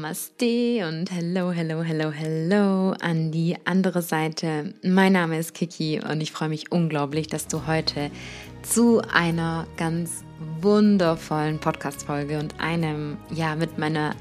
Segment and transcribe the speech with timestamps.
[0.00, 4.72] Namaste und hello, hello, hello, hello an die andere Seite.
[4.82, 8.10] Mein Name ist Kiki und ich freue mich unglaublich, dass du heute
[8.62, 10.24] zu einer ganz
[10.62, 14.16] wundervollen Podcast-Folge und einem, ja, mit meiner,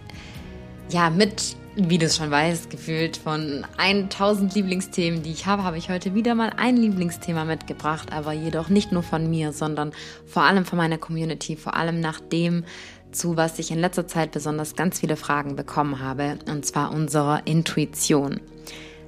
[0.90, 5.78] ja, mit, wie du es schon weißt, gefühlt von 1000 Lieblingsthemen, die ich habe, habe
[5.78, 9.94] ich heute wieder mal ein Lieblingsthema mitgebracht, aber jedoch nicht nur von mir, sondern
[10.26, 12.66] vor allem von meiner Community, vor allem nachdem
[13.12, 17.46] zu was ich in letzter Zeit besonders ganz viele Fragen bekommen habe, und zwar unserer
[17.46, 18.40] Intuition.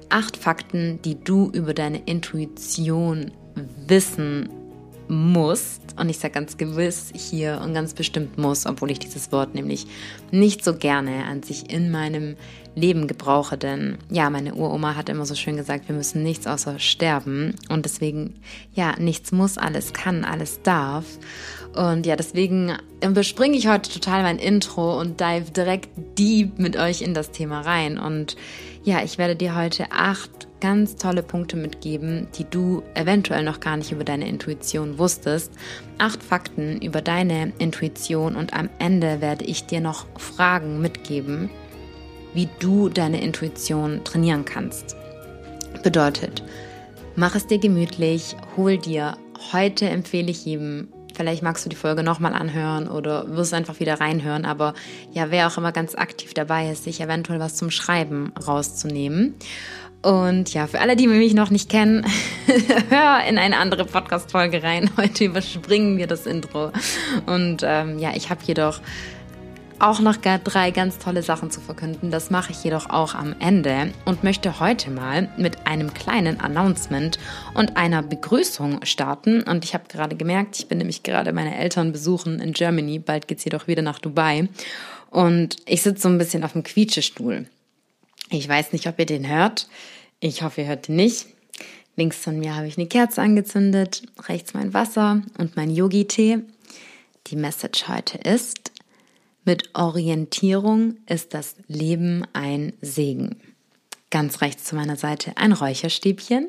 [0.08, 3.30] Acht Fakten, die du über deine Intuition
[3.86, 4.48] wissen
[5.08, 9.54] musst, und ich sage ganz gewiss hier und ganz bestimmt muss, obwohl ich dieses Wort
[9.54, 9.86] nämlich
[10.30, 12.36] nicht so gerne an sich in meinem
[12.74, 16.78] Leben gebrauche, denn ja, meine Uroma hat immer so schön gesagt, wir müssen nichts außer
[16.78, 18.40] sterben und deswegen,
[18.72, 21.04] ja, nichts muss, alles kann, alles darf.
[21.74, 27.00] Und ja, deswegen überspringe ich heute total mein Intro und dive direkt deep mit euch
[27.00, 27.98] in das Thema rein.
[27.98, 28.36] Und
[28.84, 33.76] ja, ich werde dir heute acht ganz tolle Punkte mitgeben, die du eventuell noch gar
[33.76, 35.52] nicht über deine Intuition wusstest.
[35.98, 41.50] Acht Fakten über deine Intuition und am Ende werde ich dir noch Fragen mitgeben,
[42.34, 44.94] wie du deine Intuition trainieren kannst.
[45.82, 46.44] Bedeutet,
[47.16, 49.16] mach es dir gemütlich, hol dir,
[49.52, 54.00] heute empfehle ich jedem, vielleicht magst du die Folge nochmal anhören oder wirst einfach wieder
[54.00, 54.74] reinhören, aber
[55.12, 59.34] ja, wer auch immer ganz aktiv dabei ist, sich eventuell was zum Schreiben rauszunehmen.
[60.02, 62.04] Und ja, für alle, die mich noch nicht kennen,
[62.88, 64.90] hör in eine andere Podcast-Folge rein.
[64.96, 66.72] Heute überspringen wir das Intro.
[67.26, 68.80] Und ähm, ja, ich habe jedoch
[69.82, 72.10] auch noch drei ganz tolle Sachen zu verkünden.
[72.10, 77.18] Das mache ich jedoch auch am Ende und möchte heute mal mit einem kleinen Announcement
[77.54, 79.42] und einer Begrüßung starten.
[79.42, 83.00] Und ich habe gerade gemerkt, ich bin nämlich gerade meine Eltern besuchen in Germany.
[83.00, 84.48] Bald geht es jedoch wieder nach Dubai.
[85.10, 87.46] Und ich sitze so ein bisschen auf dem Quietschestuhl.
[88.30, 89.68] Ich weiß nicht, ob ihr den hört.
[90.20, 91.26] Ich hoffe, ihr hört ihn nicht.
[91.96, 96.38] Links von mir habe ich eine Kerze angezündet, rechts mein Wasser und mein Yogi-Tee.
[97.28, 98.71] Die Message heute ist,
[99.44, 103.36] mit Orientierung ist das Leben ein Segen.
[104.10, 106.48] Ganz rechts zu meiner Seite ein Räucherstäbchen.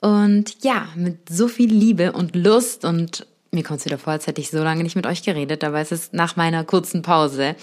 [0.00, 4.26] Und ja, mit so viel Liebe und Lust und mir kommt es wieder vor, als
[4.26, 7.54] hätte ich so lange nicht mit euch geredet, aber es ist nach meiner kurzen Pause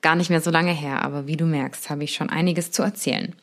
[0.00, 1.04] gar nicht mehr so lange her.
[1.04, 3.34] Aber wie du merkst, habe ich schon einiges zu erzählen.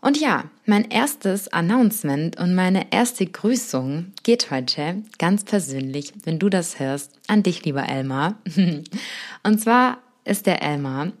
[0.00, 6.48] Und ja, mein erstes Announcement und meine erste Grüßung geht heute ganz persönlich, wenn du
[6.48, 8.38] das hörst, an dich, lieber Elmar.
[9.42, 11.12] Und zwar ist der Elmar.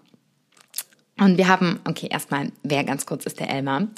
[1.18, 3.88] Und wir haben, okay, erstmal, wer ganz kurz ist der Elmar?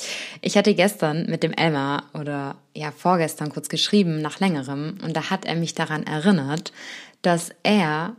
[0.41, 5.29] Ich hatte gestern mit dem Elmar oder ja, vorgestern kurz geschrieben, nach längerem, und da
[5.29, 6.73] hat er mich daran erinnert,
[7.21, 8.17] dass er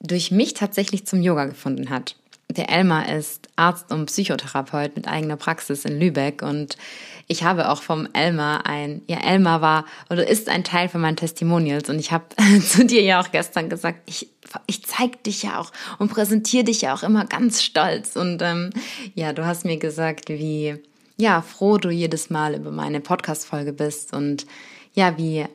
[0.00, 2.14] durch mich tatsächlich zum Yoga gefunden hat.
[2.56, 6.76] Der Elmar ist Arzt und Psychotherapeut mit eigener Praxis in Lübeck und
[7.26, 11.16] ich habe auch vom Elmar ein, ja, Elmar war oder ist ein Teil von meinen
[11.16, 12.24] Testimonials und ich habe
[12.68, 14.28] zu dir ja auch gestern gesagt, ich,
[14.66, 18.70] ich zeig dich ja auch und präsentiere dich ja auch immer ganz stolz und ähm,
[19.14, 20.76] ja, du hast mir gesagt, wie,
[21.16, 24.46] ja, froh du jedes Mal über meine Podcast-Folge bist und
[24.94, 25.46] ja, wie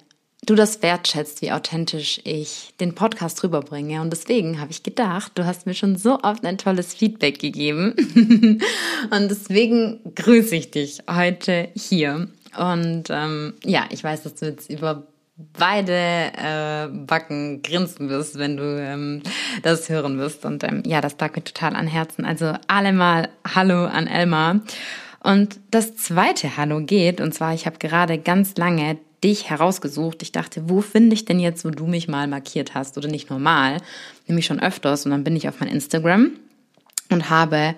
[0.45, 4.01] du das wertschätzt, wie authentisch ich den Podcast rüberbringe.
[4.01, 7.93] Und deswegen habe ich gedacht, du hast mir schon so oft ein tolles Feedback gegeben.
[9.11, 12.29] und deswegen grüße ich dich heute hier.
[12.57, 15.07] Und ähm, ja, ich weiß, dass du jetzt über
[15.57, 19.21] beide äh, Backen grinsen wirst, wenn du ähm,
[19.61, 20.45] das hören wirst.
[20.45, 22.25] Und ähm, ja, das lag mir total an Herzen.
[22.25, 24.61] Also allemal Hallo an Elmar.
[25.21, 30.21] Und das zweite Hallo geht, und zwar, ich habe gerade ganz lange dich herausgesucht.
[30.21, 33.29] Ich dachte, wo finde ich denn jetzt, wo du mich mal markiert hast oder nicht
[33.29, 33.77] normal,
[34.27, 35.05] nämlich schon öfters.
[35.05, 36.31] Und dann bin ich auf mein Instagram
[37.09, 37.75] und habe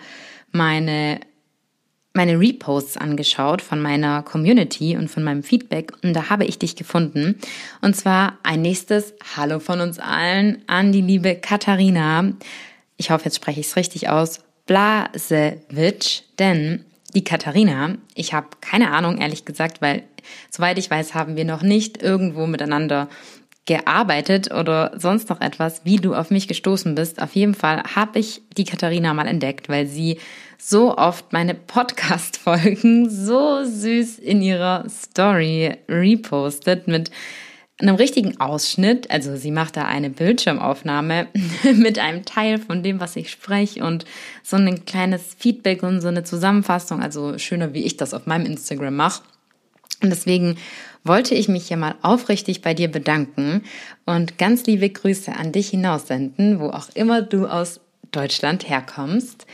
[0.52, 1.19] meine
[2.13, 6.75] meine Reposts angeschaut von meiner Community und von meinem Feedback und da habe ich dich
[6.75, 7.40] gefunden.
[7.82, 12.34] Und zwar ein nächstes Hallo von uns allen an die liebe Katharina.
[12.97, 14.41] Ich hoffe, jetzt spreche ich es richtig aus.
[14.66, 20.03] Blasewitsch, denn die Katharina, ich habe keine Ahnung, ehrlich gesagt, weil
[20.50, 23.09] soweit ich weiß, haben wir noch nicht irgendwo miteinander
[23.66, 27.22] gearbeitet oder sonst noch etwas, wie du auf mich gestoßen bist.
[27.22, 30.18] Auf jeden Fall habe ich die Katharina mal entdeckt, weil sie
[30.58, 37.12] so oft meine Podcast-Folgen so süß in ihrer Story repostet mit
[37.79, 39.09] einem richtigen Ausschnitt.
[39.12, 41.28] Also sie macht da eine Bildschirmaufnahme
[41.76, 44.06] mit einem Teil von dem, was ich spreche und
[44.44, 47.02] so ein kleines Feedback und so eine Zusammenfassung.
[47.02, 49.23] Also schöner, wie ich das auf meinem Instagram mache.
[50.01, 50.57] Und deswegen
[51.03, 53.63] wollte ich mich hier mal aufrichtig bei dir bedanken
[54.05, 57.79] und ganz liebe Grüße an dich hinaussenden, wo auch immer du aus
[58.11, 59.45] Deutschland herkommst.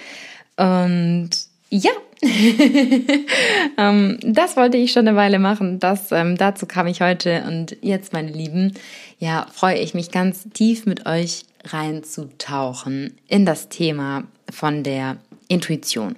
[0.57, 1.29] Und
[1.69, 1.91] ja,
[3.77, 5.79] ähm, das wollte ich schon eine Weile machen.
[5.79, 7.43] Das, ähm, dazu kam ich heute.
[7.47, 8.73] Und jetzt, meine Lieben,
[9.19, 15.17] ja, freue ich mich ganz tief mit euch reinzutauchen in das Thema von der
[15.47, 16.15] Intuition.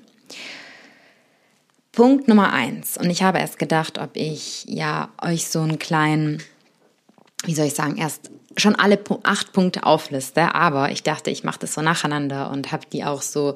[1.99, 2.95] Punkt Nummer eins.
[2.95, 6.41] Und ich habe erst gedacht, ob ich ja euch so einen kleinen,
[7.43, 11.59] wie soll ich sagen, erst schon alle acht Punkte aufliste, aber ich dachte, ich mache
[11.59, 13.55] das so nacheinander und habe die auch so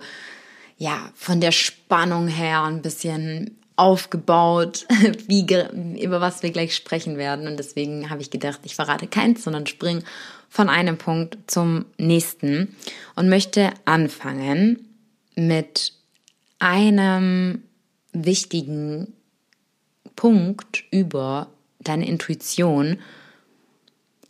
[0.78, 4.88] ja, von der Spannung her ein bisschen aufgebaut,
[5.28, 5.48] wie,
[6.02, 7.48] über was wir gleich sprechen werden.
[7.48, 10.04] Und deswegen habe ich gedacht, ich verrate keins, sondern springe
[10.50, 12.76] von einem Punkt zum nächsten
[13.16, 14.86] und möchte anfangen
[15.34, 15.94] mit
[16.60, 17.64] einem
[18.14, 19.14] wichtigen
[20.16, 21.50] Punkt über
[21.80, 23.00] deine Intuition,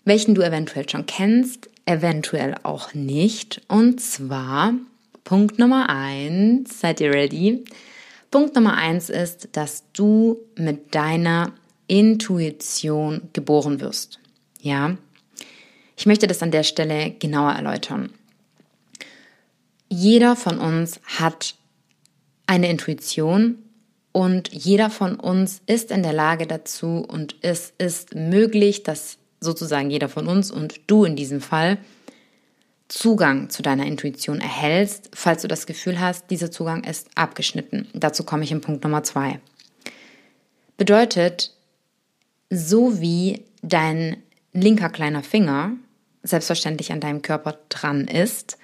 [0.05, 3.61] welchen du eventuell schon kennst, eventuell auch nicht.
[3.67, 4.73] Und zwar
[5.23, 7.63] Punkt Nummer eins, seid ihr ready?
[8.31, 11.53] Punkt Nummer eins ist, dass du mit deiner
[11.87, 14.19] Intuition geboren wirst.
[14.59, 14.97] Ja,
[15.95, 18.11] ich möchte das an der Stelle genauer erläutern.
[19.89, 21.55] Jeder von uns hat
[22.47, 23.62] eine Intuition
[24.13, 29.89] und jeder von uns ist in der Lage dazu und es ist möglich, dass sozusagen
[29.89, 31.77] jeder von uns und du in diesem Fall
[32.87, 37.87] Zugang zu deiner Intuition erhältst, falls du das Gefühl hast, dieser Zugang ist abgeschnitten.
[37.93, 39.39] Dazu komme ich in Punkt Nummer zwei.
[40.77, 41.55] Bedeutet,
[42.51, 44.17] so wie dein
[44.53, 45.71] linker kleiner Finger
[46.21, 48.59] selbstverständlich an deinem Körper dran ist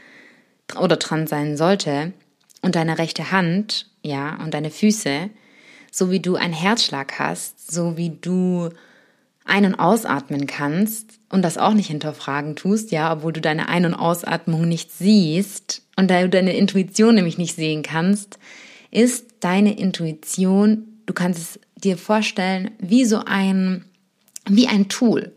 [0.79, 2.13] oder dran sein sollte
[2.61, 5.29] und deine rechte Hand, ja, und deine Füße,
[5.91, 8.69] so wie du einen Herzschlag hast, so wie du
[9.45, 13.85] ein- und ausatmen kannst und das auch nicht hinterfragen tust, ja, obwohl du deine Ein-
[13.85, 18.37] und Ausatmung nicht siehst und da du deine Intuition nämlich nicht sehen kannst,
[18.91, 23.85] ist deine Intuition, du kannst es dir vorstellen, wie so ein,
[24.47, 25.33] wie ein Tool.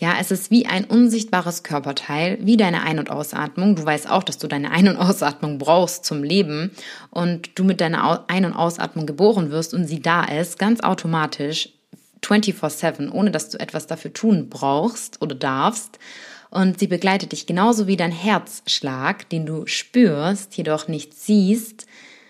[0.00, 3.76] Ja, es ist wie ein unsichtbares Körperteil, wie deine Ein- und Ausatmung.
[3.76, 6.70] Du weißt auch, dass du deine Ein- und Ausatmung brauchst zum Leben
[7.10, 11.74] und du mit deiner Ein- und Ausatmung geboren wirst und sie da ist, ganz automatisch
[12.22, 15.98] 24/7, ohne dass du etwas dafür tun brauchst oder darfst.
[16.48, 21.84] Und sie begleitet dich genauso wie dein Herzschlag, den du spürst, jedoch nicht siehst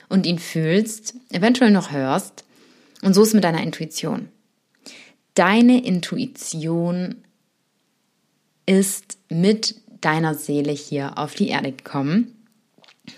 [0.09, 2.43] und ihn fühlst, eventuell noch hörst.
[3.03, 4.29] Und so ist mit deiner Intuition.
[5.35, 7.23] Deine Intuition
[8.71, 12.37] ist mit deiner Seele hier auf die Erde gekommen.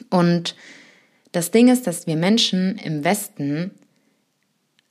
[0.09, 0.57] Und
[1.33, 3.71] das Ding ist, dass wir Menschen im Westen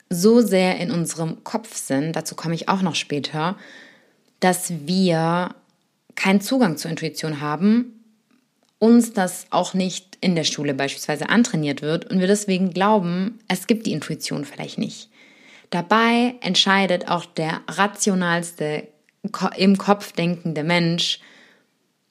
[0.08, 3.56] so sehr in unserem Kopf sind, dazu komme ich auch noch später,
[4.38, 5.52] dass wir
[6.14, 8.04] keinen Zugang zur Intuition haben,
[8.78, 13.66] uns das auch nicht in der Schule beispielsweise antrainiert wird und wir deswegen glauben, es
[13.66, 15.08] gibt die Intuition vielleicht nicht.
[15.70, 18.86] Dabei entscheidet auch der rationalste
[19.56, 21.20] im Kopf denkende Mensch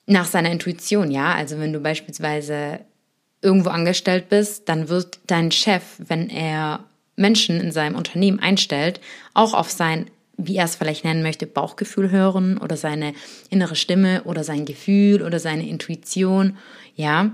[0.06, 1.34] nach seiner Intuition, ja?
[1.34, 2.80] Also wenn du beispielsweise
[3.40, 6.84] irgendwo angestellt bist, dann wird dein Chef, wenn er
[7.16, 9.00] Menschen in seinem Unternehmen einstellt,
[9.34, 10.06] auch auf sein,
[10.36, 13.12] wie er es vielleicht nennen möchte, Bauchgefühl hören oder seine
[13.50, 16.56] innere Stimme oder sein Gefühl oder seine Intuition.
[16.96, 17.30] Ja,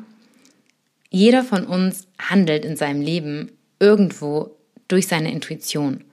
[1.10, 4.50] jeder von uns handelt in seinem Leben irgendwo
[4.88, 6.04] durch seine Intuition.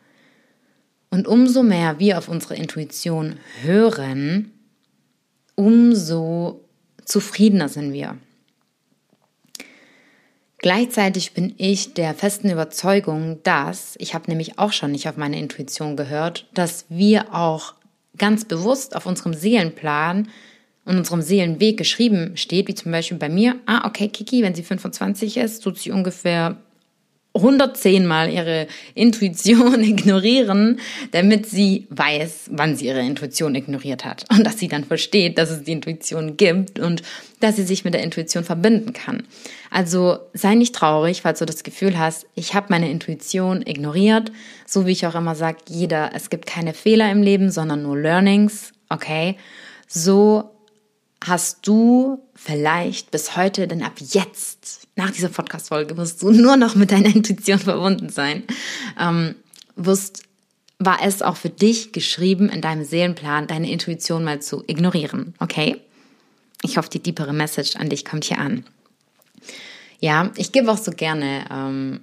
[1.16, 4.52] Und umso mehr wir auf unsere Intuition hören,
[5.56, 6.66] umso
[7.06, 8.18] zufriedener sind wir.
[10.58, 15.40] Gleichzeitig bin ich der festen Überzeugung, dass, ich habe nämlich auch schon nicht auf meine
[15.40, 17.76] Intuition gehört, dass wir auch
[18.18, 20.28] ganz bewusst auf unserem Seelenplan
[20.84, 24.64] und unserem Seelenweg geschrieben steht, wie zum Beispiel bei mir, ah, okay, Kiki, wenn sie
[24.64, 26.58] 25 ist, tut sie ungefähr
[27.36, 30.80] 110 Mal ihre Intuition ignorieren,
[31.12, 34.26] damit sie weiß, wann sie ihre Intuition ignoriert hat.
[34.32, 37.04] Und dass sie dann versteht, dass es die Intuition gibt und
[37.42, 39.24] dass sie sich mit der Intuition verbinden kann.
[39.70, 44.32] Also sei nicht traurig, falls du das Gefühl hast, ich habe meine Intuition ignoriert.
[44.66, 47.98] So wie ich auch immer sage, jeder, es gibt keine Fehler im Leben, sondern nur
[47.98, 48.72] Learnings.
[48.90, 49.36] Okay?
[49.88, 50.52] So
[51.24, 56.76] hast du vielleicht bis heute, denn ab jetzt, nach dieser Podcast-Folge, wirst du nur noch
[56.76, 58.44] mit deiner Intuition verbunden sein,
[59.00, 59.36] ähm,
[59.76, 60.24] wirst,
[60.80, 65.78] war es auch für dich geschrieben in deinem Seelenplan, deine Intuition mal zu ignorieren, okay?
[66.62, 68.66] Ich hoffe, die tiefere Message an dich kommt hier an.
[70.00, 72.02] Ja, ich gebe auch so gerne ähm,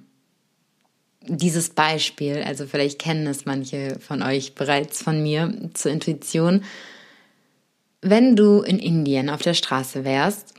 [1.21, 6.63] dieses Beispiel, also vielleicht kennen es manche von euch bereits von mir zur Intuition
[8.03, 10.52] wenn du in Indien auf der Straße wärst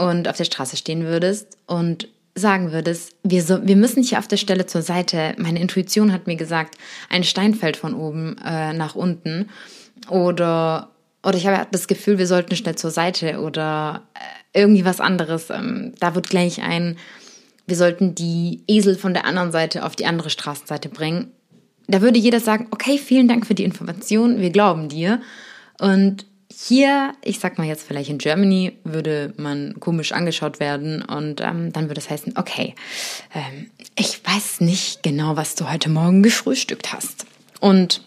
[0.00, 4.28] und auf der Straße stehen würdest und sagen würdest, wir, so, wir müssen hier auf
[4.28, 6.78] der Stelle zur Seite, meine Intuition hat mir gesagt,
[7.10, 9.50] ein Stein fällt von oben äh, nach unten
[10.08, 10.88] oder,
[11.22, 15.50] oder ich habe das Gefühl, wir sollten schnell zur Seite oder äh, irgendwie was anderes.
[15.50, 16.96] Ähm, da wird gleich ein,
[17.66, 21.30] wir sollten die Esel von der anderen Seite auf die andere Straßenseite bringen.
[21.88, 25.20] Da würde jeder sagen, okay, vielen Dank für die Information, wir glauben dir.
[25.78, 26.24] Und
[26.62, 31.72] hier, ich sag mal jetzt vielleicht in Germany, würde man komisch angeschaut werden und ähm,
[31.72, 32.74] dann würde es heißen, okay,
[33.34, 37.24] ähm, ich weiß nicht genau, was du heute Morgen gefrühstückt hast.
[37.60, 38.02] Und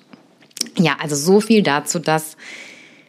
[0.77, 2.38] ja, also so viel dazu, dass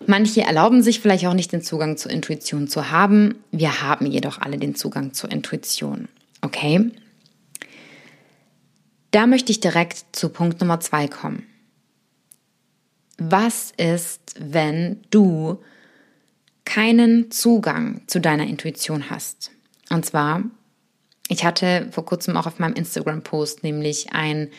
[0.06, 3.34] manche erlauben sich vielleicht auch nicht den Zugang zur Intuition zu haben.
[3.50, 6.08] Wir haben jedoch alle den Zugang zur Intuition.
[6.40, 6.90] Okay?
[9.10, 11.46] Da möchte ich direkt zu Punkt Nummer zwei kommen
[13.18, 15.62] was ist, wenn du
[16.64, 19.50] keinen Zugang zu deiner Intuition hast?
[19.90, 20.42] Und zwar,
[21.28, 24.50] ich hatte vor kurzem auch auf meinem Instagram-Post nämlich einen,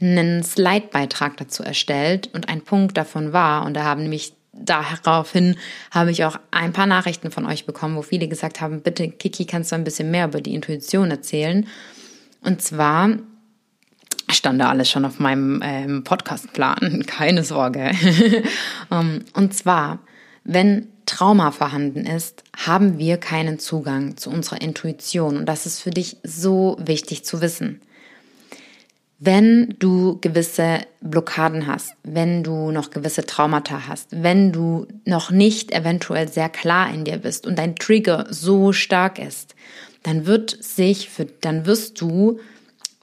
[0.00, 5.56] Slide-Beitrag dazu erstellt und ein Punkt davon war, und da haben nämlich daraufhin
[5.90, 9.46] habe ich auch ein paar Nachrichten von euch bekommen, wo viele gesagt haben, bitte Kiki,
[9.46, 11.66] kannst du ein bisschen mehr über die Intuition erzählen?
[12.40, 13.18] Und zwar
[14.34, 17.90] stand da alles schon auf meinem ähm, Podcastplan, keine Sorge.
[18.90, 20.00] um, ähm, und zwar,
[20.44, 25.36] wenn Trauma vorhanden ist, haben wir keinen Zugang zu unserer Intuition.
[25.36, 27.80] Und das ist für dich so wichtig zu wissen.
[29.18, 35.72] Wenn du gewisse Blockaden hast, wenn du noch gewisse Traumata hast, wenn du noch nicht
[35.72, 39.54] eventuell sehr klar in dir bist und dein Trigger so stark ist,
[40.02, 42.40] dann wird sich für, dann wirst du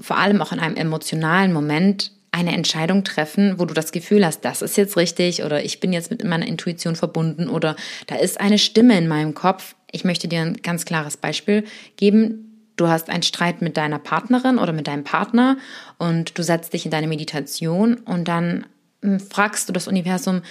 [0.01, 4.46] vor allem auch in einem emotionalen Moment eine Entscheidung treffen, wo du das Gefühl hast,
[4.46, 7.75] das ist jetzt richtig oder ich bin jetzt mit meiner Intuition verbunden oder
[8.08, 9.75] da ist eine Stimme in meinem Kopf.
[9.91, 11.65] Ich möchte dir ein ganz klares Beispiel
[11.98, 12.72] geben.
[12.77, 15.58] Du hast einen Streit mit deiner Partnerin oder mit deinem Partner
[15.98, 18.65] und du setzt dich in deine Meditation und dann
[19.01, 20.41] hm, fragst du das Universum,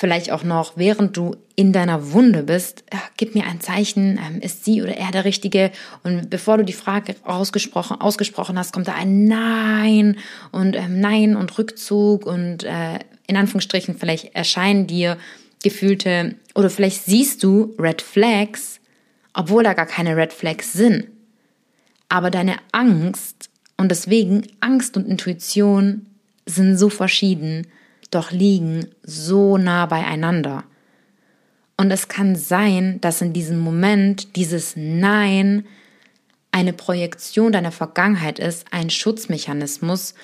[0.00, 4.40] vielleicht auch noch, während du in deiner Wunde bist, äh, gib mir ein Zeichen, ähm,
[4.40, 5.70] ist sie oder er der Richtige?
[6.02, 10.16] Und bevor du die Frage ausgesprochen, ausgesprochen hast, kommt da ein Nein
[10.52, 15.18] und ähm, Nein und Rückzug und äh, in Anführungsstrichen vielleicht erscheinen dir
[15.62, 18.80] gefühlte oder vielleicht siehst du Red Flags,
[19.34, 21.08] obwohl da gar keine Red Flags sind.
[22.08, 26.06] Aber deine Angst und deswegen Angst und Intuition
[26.46, 27.66] sind so verschieden
[28.10, 30.64] doch liegen so nah beieinander.
[31.76, 35.64] Und es kann sein, dass in diesem Moment dieses Nein
[36.52, 40.14] eine Projektion deiner Vergangenheit ist, ein Schutzmechanismus,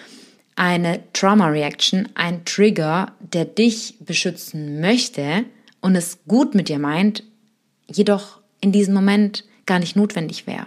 [0.56, 5.44] eine Trauma Reaction, ein Trigger, der dich beschützen möchte
[5.80, 7.22] und es gut mit dir meint,
[7.86, 10.66] jedoch in diesem Moment gar nicht notwendig wäre.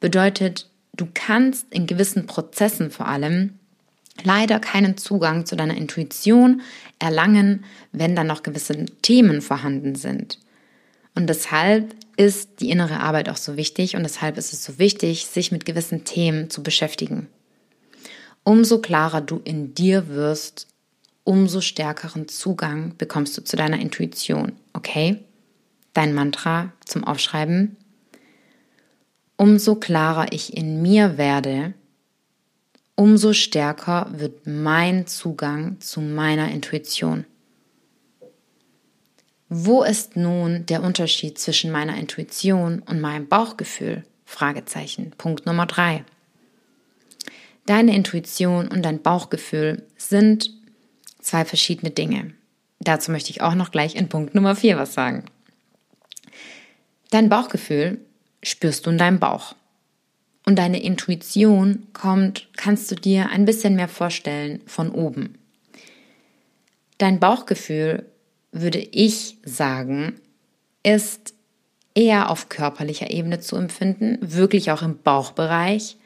[0.00, 3.58] Bedeutet, du kannst in gewissen Prozessen vor allem
[4.22, 6.62] leider keinen Zugang zu deiner Intuition
[6.98, 10.38] erlangen, wenn dann noch gewisse Themen vorhanden sind.
[11.14, 15.26] Und deshalb ist die innere Arbeit auch so wichtig und deshalb ist es so wichtig,
[15.26, 17.28] sich mit gewissen Themen zu beschäftigen.
[18.44, 20.66] Umso klarer du in dir wirst,
[21.24, 24.52] umso stärkeren Zugang bekommst du zu deiner Intuition.
[24.72, 25.18] Okay?
[25.92, 27.76] Dein Mantra zum Aufschreiben.
[29.36, 31.74] Umso klarer ich in mir werde,
[32.94, 37.24] umso stärker wird mein Zugang zu meiner Intuition.
[39.48, 44.04] Wo ist nun der Unterschied zwischen meiner Intuition und meinem Bauchgefühl?
[44.24, 45.12] Fragezeichen.
[45.18, 46.04] Punkt Nummer drei.
[47.66, 50.50] Deine Intuition und dein Bauchgefühl sind
[51.20, 52.32] zwei verschiedene Dinge.
[52.80, 55.24] Dazu möchte ich auch noch gleich in Punkt Nummer vier was sagen.
[57.10, 58.00] Dein Bauchgefühl
[58.42, 59.54] spürst du in deinem Bauch
[60.44, 65.38] und deine Intuition kommt, kannst du dir ein bisschen mehr vorstellen von oben.
[66.98, 68.06] Dein Bauchgefühl,
[68.50, 70.20] würde ich sagen,
[70.82, 71.34] ist
[71.94, 75.96] eher auf körperlicher Ebene zu empfinden, wirklich auch im Bauchbereich,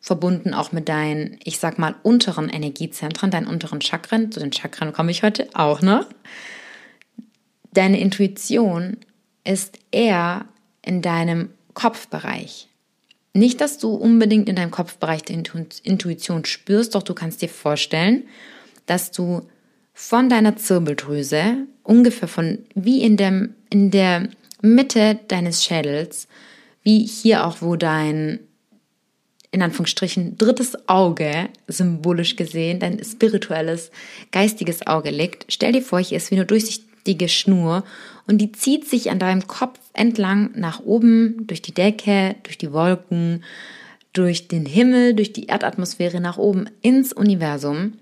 [0.00, 4.32] verbunden auch mit deinen, ich sag mal, unteren Energiezentren, deinen unteren Chakren.
[4.32, 6.06] Zu den Chakren komme ich heute auch noch.
[7.72, 8.98] Deine Intuition
[9.44, 10.46] ist eher
[10.82, 12.68] in deinem Kopfbereich.
[13.34, 15.42] Nicht, dass du unbedingt in deinem Kopfbereich die
[15.84, 18.24] Intuition spürst, doch du kannst dir vorstellen,
[18.86, 19.48] dass du
[19.94, 24.28] von deiner Zirbeldrüse ungefähr von wie in der, in der
[24.60, 26.28] Mitte deines Schädels,
[26.82, 28.40] wie hier auch, wo dein
[29.52, 33.90] in Anführungsstrichen drittes Auge, symbolisch gesehen, dein spirituelles,
[34.30, 35.44] geistiges Auge liegt.
[35.48, 37.84] Stell dir vor, hier ist wie eine durchsichtige Schnur
[38.32, 42.72] und die zieht sich an deinem Kopf entlang nach oben, durch die Decke, durch die
[42.72, 43.44] Wolken,
[44.14, 47.92] durch den Himmel, durch die Erdatmosphäre nach oben ins Universum.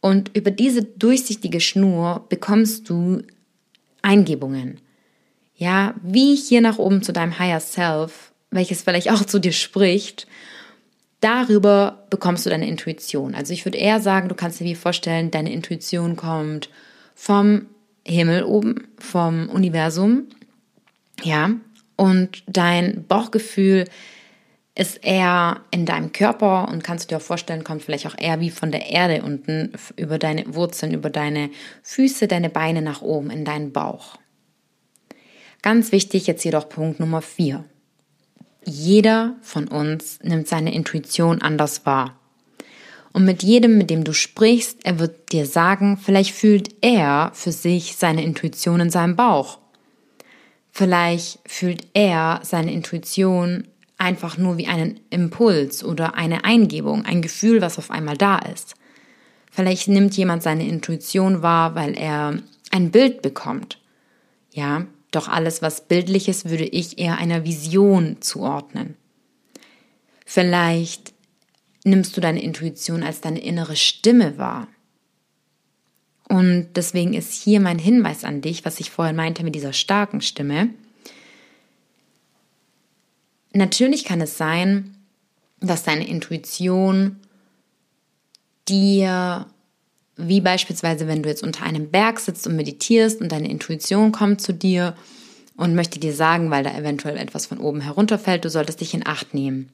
[0.00, 3.22] Und über diese durchsichtige Schnur bekommst du
[4.02, 4.80] Eingebungen.
[5.54, 10.26] Ja, wie hier nach oben zu deinem Higher Self, welches vielleicht auch zu dir spricht.
[11.20, 13.36] Darüber bekommst du deine Intuition.
[13.36, 16.68] Also ich würde eher sagen, du kannst dir wie vorstellen, deine Intuition kommt
[17.14, 17.66] vom
[18.08, 20.26] Himmel oben, vom Universum.
[21.22, 21.50] Ja,
[21.96, 23.84] und dein Bauchgefühl
[24.74, 28.38] ist eher in deinem Körper und kannst du dir auch vorstellen, kommt vielleicht auch eher
[28.38, 31.50] wie von der Erde unten über deine Wurzeln, über deine
[31.82, 34.18] Füße, deine Beine nach oben in deinen Bauch.
[35.62, 37.64] Ganz wichtig jetzt jedoch Punkt Nummer vier.
[38.64, 42.17] Jeder von uns nimmt seine Intuition anders wahr.
[43.18, 47.50] Und mit jedem, mit dem du sprichst, er wird dir sagen, vielleicht fühlt er für
[47.50, 49.58] sich seine Intuition in seinem Bauch.
[50.70, 57.60] Vielleicht fühlt er seine Intuition einfach nur wie einen Impuls oder eine Eingebung, ein Gefühl,
[57.60, 58.76] was auf einmal da ist.
[59.50, 62.36] Vielleicht nimmt jemand seine Intuition wahr, weil er
[62.70, 63.80] ein Bild bekommt.
[64.52, 68.94] Ja, doch alles, was bildlich ist, würde ich eher einer Vision zuordnen.
[70.24, 71.17] Vielleicht
[71.88, 74.68] nimmst du deine Intuition als deine innere Stimme wahr.
[76.28, 80.20] Und deswegen ist hier mein Hinweis an dich, was ich vorhin meinte mit dieser starken
[80.20, 80.70] Stimme.
[83.54, 84.94] Natürlich kann es sein,
[85.60, 87.16] dass deine Intuition
[88.68, 89.46] dir,
[90.16, 94.42] wie beispielsweise wenn du jetzt unter einem Berg sitzt und meditierst und deine Intuition kommt
[94.42, 94.94] zu dir
[95.56, 99.06] und möchte dir sagen, weil da eventuell etwas von oben herunterfällt, du solltest dich in
[99.06, 99.70] Acht nehmen.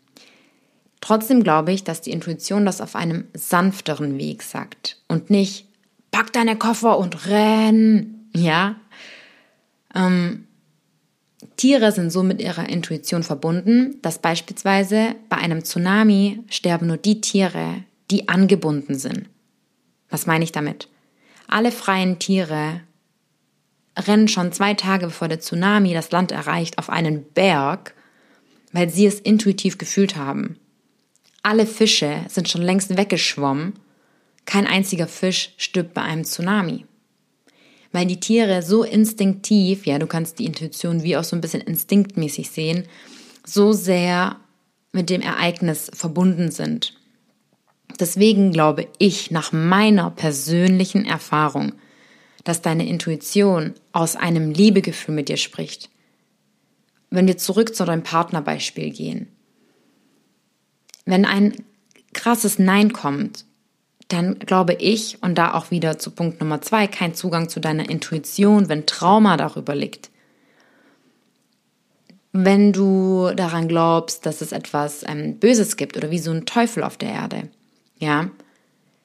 [1.05, 5.67] Trotzdem glaube ich, dass die Intuition das auf einem sanfteren Weg sagt und nicht
[6.11, 8.77] pack deine Koffer und renn, ja.
[9.95, 10.47] Ähm,
[11.59, 17.21] Tiere sind so mit ihrer Intuition verbunden, dass beispielsweise bei einem Tsunami sterben nur die
[17.21, 19.29] Tiere, die angebunden sind.
[20.09, 20.89] Was meine ich damit?
[21.49, 22.81] Alle freien Tiere
[23.99, 27.95] rennen schon zwei Tage bevor der Tsunami das Land erreicht auf einen Berg,
[28.73, 30.59] weil sie es intuitiv gefühlt haben.
[31.45, 33.75] Alle Fische sind schon längst weggeschwommen.
[34.45, 36.85] Kein einziger Fisch stirbt bei einem Tsunami
[37.95, 41.61] weil die Tiere so instinktiv, ja, du kannst die Intuition wie auch so ein bisschen
[41.61, 42.89] instinktmäßig sehen,
[43.47, 44.35] so sehr
[44.91, 46.99] mit dem Ereignis verbunden sind.
[48.01, 51.75] Deswegen glaube ich nach meiner persönlichen Erfahrung,
[52.43, 55.89] dass deine Intuition aus einem Liebegefühl mit dir spricht.
[57.11, 59.29] Wenn wir zurück zu deinem Partnerbeispiel gehen.
[61.05, 61.55] Wenn ein
[62.13, 63.45] krasses Nein kommt,
[64.09, 67.89] dann glaube ich, und da auch wieder zu Punkt Nummer zwei, kein Zugang zu deiner
[67.89, 70.11] Intuition, wenn Trauma darüber liegt.
[72.33, 76.83] Wenn du daran glaubst, dass es etwas ähm, Böses gibt oder wie so ein Teufel
[76.83, 77.49] auf der Erde,
[77.99, 78.31] ja,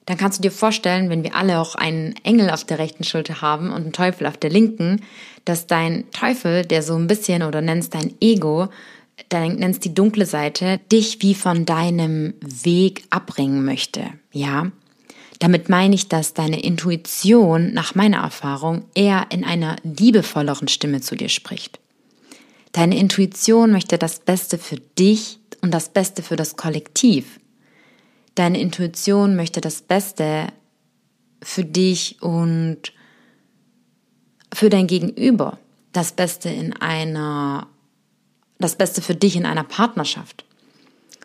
[0.06, 3.42] dann kannst du dir vorstellen, wenn wir alle auch einen Engel auf der rechten Schulter
[3.42, 5.02] haben und einen Teufel auf der linken,
[5.44, 8.68] dass dein Teufel, der so ein bisschen oder nennst dein Ego,
[9.28, 14.72] dein, nennst die dunkle Seite, dich wie von deinem Weg abbringen möchte, ja.
[15.38, 21.16] Damit meine ich, dass deine Intuition nach meiner Erfahrung eher in einer liebevolleren Stimme zu
[21.16, 21.80] dir spricht.
[22.72, 27.40] Deine Intuition möchte das Beste für dich und das Beste für das Kollektiv.
[28.34, 30.48] Deine Intuition möchte das Beste
[31.42, 32.92] für dich und
[34.52, 35.58] für dein Gegenüber.
[35.92, 37.66] Das Beste in einer,
[38.60, 40.44] das Beste für dich in einer Partnerschaft.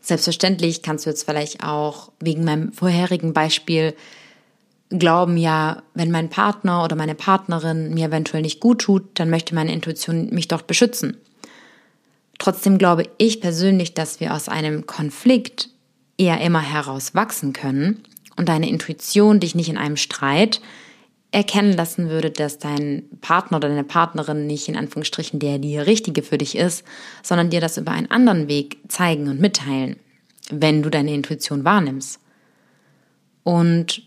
[0.01, 3.95] Selbstverständlich kannst du jetzt vielleicht auch wegen meinem vorherigen Beispiel
[4.89, 9.55] glauben, ja, wenn mein Partner oder meine Partnerin mir eventuell nicht gut tut, dann möchte
[9.55, 11.17] meine Intuition mich doch beschützen.
[12.37, 15.69] Trotzdem glaube ich persönlich, dass wir aus einem Konflikt
[16.17, 18.03] eher immer heraus wachsen können
[18.35, 20.61] und deine Intuition dich nicht in einem Streit
[21.35, 26.23] erkennen lassen würde, dass dein Partner oder deine Partnerin nicht in Anführungsstrichen der die richtige
[26.23, 26.85] für dich ist,
[27.23, 29.97] sondern dir das über einen anderen Weg zeigen und mitteilen,
[30.49, 32.21] wenn du deine Intuition wahrnimmst.
[33.43, 34.03] Und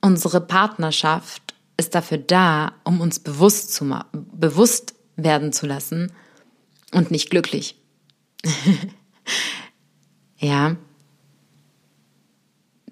[0.00, 6.10] unsere Partnerschaft ist dafür da, um uns bewusst zu bewusst werden zu lassen
[6.94, 7.76] und nicht glücklich.
[10.38, 10.76] ja.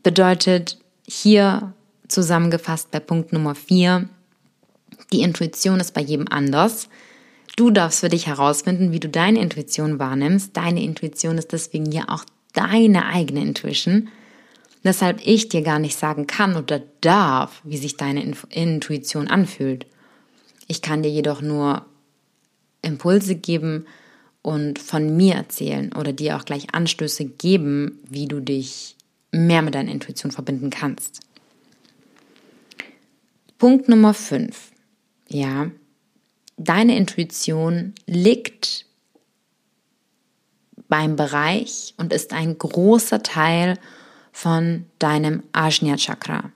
[0.02, 0.78] Bedeutet
[1.09, 1.72] hier
[2.10, 4.08] zusammengefasst bei Punkt Nummer 4,
[5.12, 6.88] die Intuition ist bei jedem anders.
[7.56, 10.56] Du darfst für dich herausfinden, wie du deine Intuition wahrnimmst.
[10.56, 14.08] Deine Intuition ist deswegen ja auch deine eigene Intuition.
[14.82, 19.86] Weshalb ich dir gar nicht sagen kann oder darf, wie sich deine Intuition anfühlt.
[20.68, 21.84] Ich kann dir jedoch nur
[22.82, 23.86] Impulse geben
[24.42, 28.96] und von mir erzählen oder dir auch gleich Anstöße geben, wie du dich
[29.32, 31.20] mehr mit deiner Intuition verbinden kannst.
[33.60, 34.72] Punkt Nummer 5.
[35.28, 35.70] Ja,
[36.56, 38.86] deine Intuition liegt
[40.88, 43.78] beim Bereich und ist ein großer Teil
[44.32, 46.50] von deinem Ajna Chakra,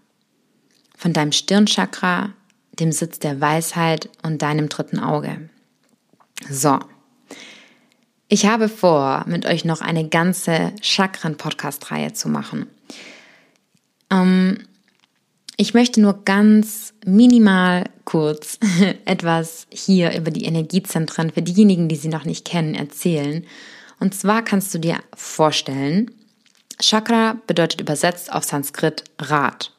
[0.97, 2.33] von deinem Stirnchakra,
[2.81, 5.51] dem Sitz der Weisheit und deinem dritten Auge.
[6.49, 6.79] So.
[8.29, 12.67] Ich habe vor, mit euch noch eine ganze Chakren-Podcast-Reihe zu machen.
[14.11, 14.67] Ähm,
[15.57, 18.59] ich möchte nur ganz minimal kurz
[19.05, 23.45] etwas hier über die Energiezentren für diejenigen, die sie noch nicht kennen, erzählen.
[24.01, 26.11] Und zwar kannst du dir vorstellen,
[26.81, 29.71] Chakra bedeutet übersetzt auf Sanskrit Rad.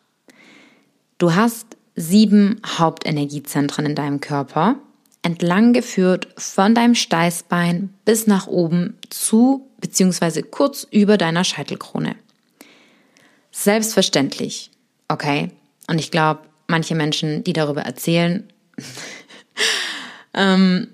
[1.18, 4.76] Du hast sieben Hauptenergiezentren in deinem Körper,
[5.22, 10.44] entlang geführt von deinem Steißbein bis nach oben zu bzw.
[10.44, 12.16] kurz über deiner Scheitelkrone.
[13.52, 14.72] Selbstverständlich,
[15.08, 15.52] okay?
[15.88, 18.48] Und ich glaube, manche Menschen, die darüber erzählen,
[20.34, 20.88] ähm,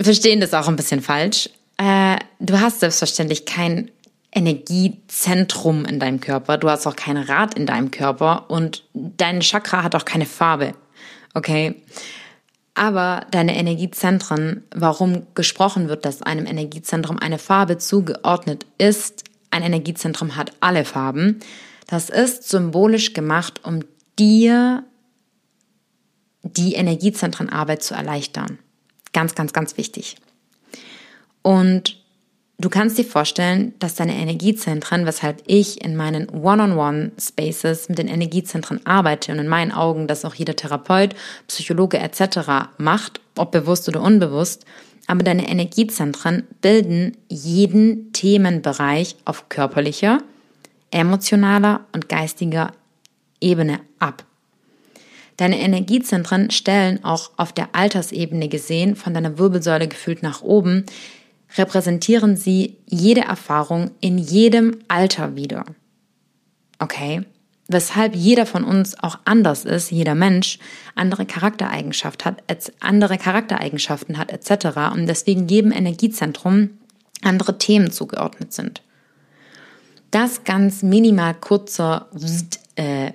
[0.00, 1.50] verstehen das auch ein bisschen falsch.
[1.76, 3.90] Äh, du hast selbstverständlich kein
[4.34, 6.56] Energiezentrum in deinem Körper.
[6.56, 10.72] Du hast auch kein Rad in deinem Körper und dein Chakra hat auch keine Farbe.
[11.34, 11.82] Okay?
[12.74, 20.36] Aber deine Energiezentren, warum gesprochen wird, dass einem Energiezentrum eine Farbe zugeordnet ist, ein Energiezentrum
[20.36, 21.40] hat alle Farben,
[21.86, 23.80] das ist symbolisch gemacht, um
[24.22, 24.84] dir
[26.44, 28.58] die Energiezentrenarbeit zu erleichtern.
[29.12, 30.16] Ganz, ganz, ganz wichtig.
[31.42, 32.00] Und
[32.58, 38.86] Du kannst dir vorstellen, dass deine Energiezentren, weshalb ich in meinen One-on-One-Spaces mit den Energiezentren
[38.86, 41.16] arbeite und in meinen Augen das auch jeder Therapeut,
[41.48, 42.68] Psychologe etc.
[42.78, 44.64] macht, ob bewusst oder unbewusst,
[45.08, 50.18] aber deine Energiezentren bilden jeden Themenbereich auf körperlicher,
[50.92, 52.74] emotionaler und geistiger
[53.42, 54.24] Ebene ab.
[55.36, 60.84] Deine Energiezentren stellen auch auf der Altersebene gesehen von deiner Wirbelsäule gefühlt nach oben
[61.56, 65.64] repräsentieren sie jede Erfahrung in jedem Alter wieder.
[66.78, 67.22] Okay?
[67.68, 70.58] Weshalb jeder von uns auch anders ist, jeder Mensch
[70.94, 72.42] andere Charaktereigenschaft hat,
[72.80, 74.92] andere Charaktereigenschaften hat, etc.
[74.92, 76.70] Und deswegen jedem Energiezentrum
[77.22, 78.82] andere Themen zugeordnet sind.
[80.10, 82.08] Das ganz minimal kurzer
[82.74, 83.12] äh,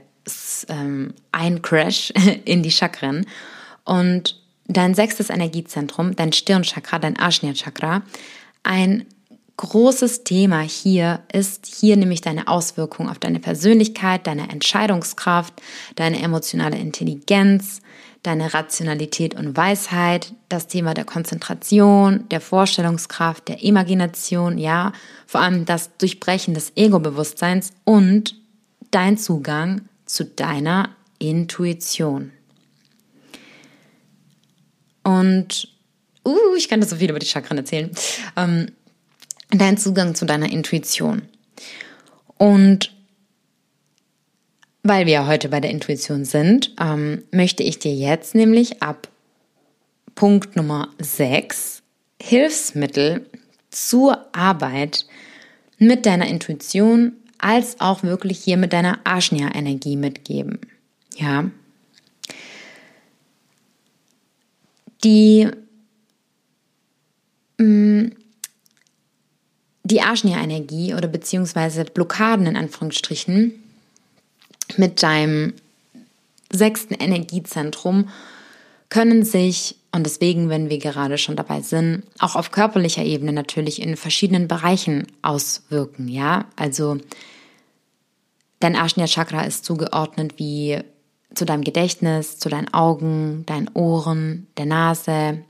[0.70, 2.12] ähm, ein Crash
[2.46, 3.26] in die Chakren.
[3.84, 8.04] Und dein sechstes Energiezentrum, dein Stirnchakra, dein Ajna Chakra,
[8.64, 9.06] ein
[9.58, 15.54] großes Thema hier ist hier nämlich deine Auswirkung auf deine Persönlichkeit, deine Entscheidungskraft,
[15.96, 17.82] deine emotionale Intelligenz,
[18.22, 24.92] deine Rationalität und Weisheit, das Thema der Konzentration, der Vorstellungskraft, der Imagination, ja,
[25.26, 28.36] vor allem das Durchbrechen des Ego-Bewusstseins und
[28.92, 32.32] dein Zugang zu deiner Intuition.
[35.04, 35.70] Und
[36.26, 37.92] uh, ich kann dir so viel über die Chakren erzählen.
[38.36, 38.72] Ähm,
[39.52, 41.22] dein Zugang zu deiner Intuition.
[42.38, 42.94] Und
[44.84, 49.10] weil wir heute bei der Intuition sind, ähm, möchte ich dir jetzt nämlich ab
[50.16, 51.84] Punkt Nummer 6
[52.22, 53.30] Hilfsmittel
[53.70, 55.06] zur Arbeit
[55.78, 60.60] mit deiner Intuition als auch wirklich hier mit deiner Ajna-Energie mitgeben.
[61.16, 61.50] Ja,
[65.04, 65.50] die,
[67.58, 68.08] mm,
[69.84, 73.54] die Ajna-Energie oder beziehungsweise Blockaden in Anführungsstrichen
[74.76, 75.54] mit deinem
[76.52, 78.10] sechsten Energiezentrum
[78.90, 83.82] können sich, und deswegen, wenn wir gerade schon dabei sind, auch auf körperlicher Ebene natürlich
[83.82, 86.46] in verschiedenen Bereichen auswirken, ja?
[86.56, 86.98] Also,
[88.60, 90.80] dein Ajna Chakra ist zugeordnet wie
[91.34, 95.44] zu deinem Gedächtnis, zu deinen Augen, deinen Ohren, der Nase,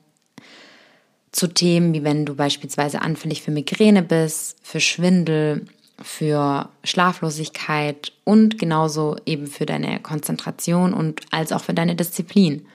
[1.32, 5.65] zu Themen wie wenn du beispielsweise anfällig für Migräne bist, für Schwindel,
[6.02, 12.65] für Schlaflosigkeit und genauso eben für deine Konzentration und als auch für deine Disziplin.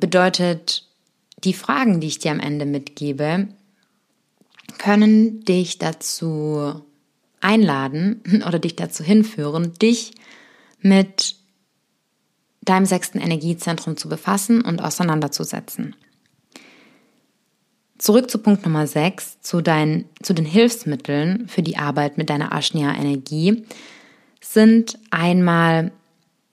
[0.00, 0.88] Bedeutet,
[1.44, 3.48] die Fragen, die ich dir am Ende mitgebe,
[4.78, 6.82] können dich dazu
[7.40, 10.12] einladen oder dich dazu hinführen, dich
[10.80, 11.36] mit
[12.62, 15.94] deinem sechsten Energiezentrum zu befassen und auseinanderzusetzen.
[17.98, 22.52] zurück zu Punkt Nummer 6, zu, dein, zu den Hilfsmitteln für die Arbeit mit deiner
[22.52, 23.64] Ashnia-Energie,
[24.40, 25.92] sind einmal,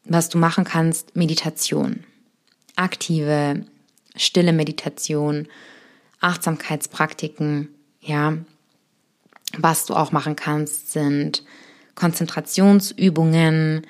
[0.05, 2.03] was du machen kannst, Meditation.
[2.81, 3.65] Aktive,
[4.15, 5.47] stille Meditation,
[6.19, 7.69] Achtsamkeitspraktiken,
[8.01, 8.37] ja.
[9.57, 11.43] Was du auch machen kannst, sind
[11.95, 13.85] Konzentrationsübungen,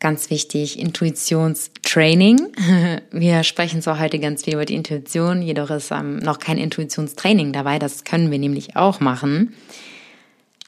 [0.00, 2.52] ganz wichtig, Intuitionstraining.
[3.10, 7.52] Wir sprechen zwar heute ganz viel über die Intuition, jedoch ist ähm, noch kein Intuitionstraining
[7.52, 7.78] dabei.
[7.78, 9.54] Das können wir nämlich auch machen.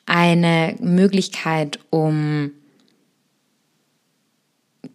[0.06, 2.50] Eine Möglichkeit, um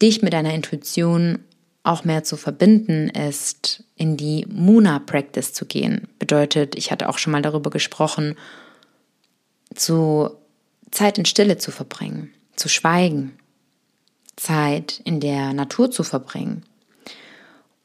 [0.02, 1.40] dich mit deiner Intuition
[1.86, 6.08] auch mehr zu verbinden, ist in die Muna Practice zu gehen.
[6.19, 8.36] Bedeutet, ich hatte auch schon mal darüber gesprochen,
[9.74, 10.32] zu
[10.91, 13.38] Zeit in Stille zu verbringen, zu schweigen,
[14.36, 16.63] Zeit in der Natur zu verbringen.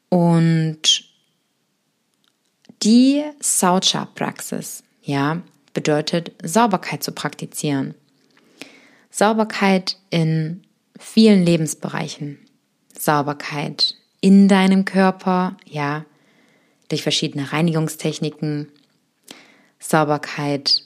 [0.09, 1.05] Und
[2.83, 5.43] die Saucha-Praxis, ja,
[5.75, 7.95] bedeutet Sauberkeit zu praktizieren.
[9.11, 10.63] Sauberkeit in
[10.99, 12.39] vielen Lebensbereichen.
[13.01, 16.05] Sauberkeit in deinem Körper, ja,
[16.89, 18.69] durch verschiedene Reinigungstechniken.
[19.79, 20.83] Sauberkeit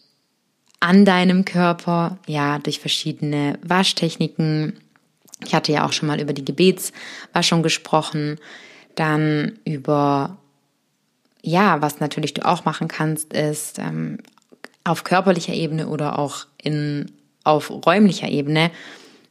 [0.78, 4.78] an deinem Körper, ja, durch verschiedene Waschtechniken.
[5.44, 8.38] Ich hatte ja auch schon mal über die Gebetswaschung gesprochen,
[8.94, 10.36] dann über,
[11.42, 14.18] ja, was natürlich du auch machen kannst, ist ähm,
[14.84, 17.10] auf körperlicher Ebene oder auch in,
[17.42, 18.70] auf räumlicher Ebene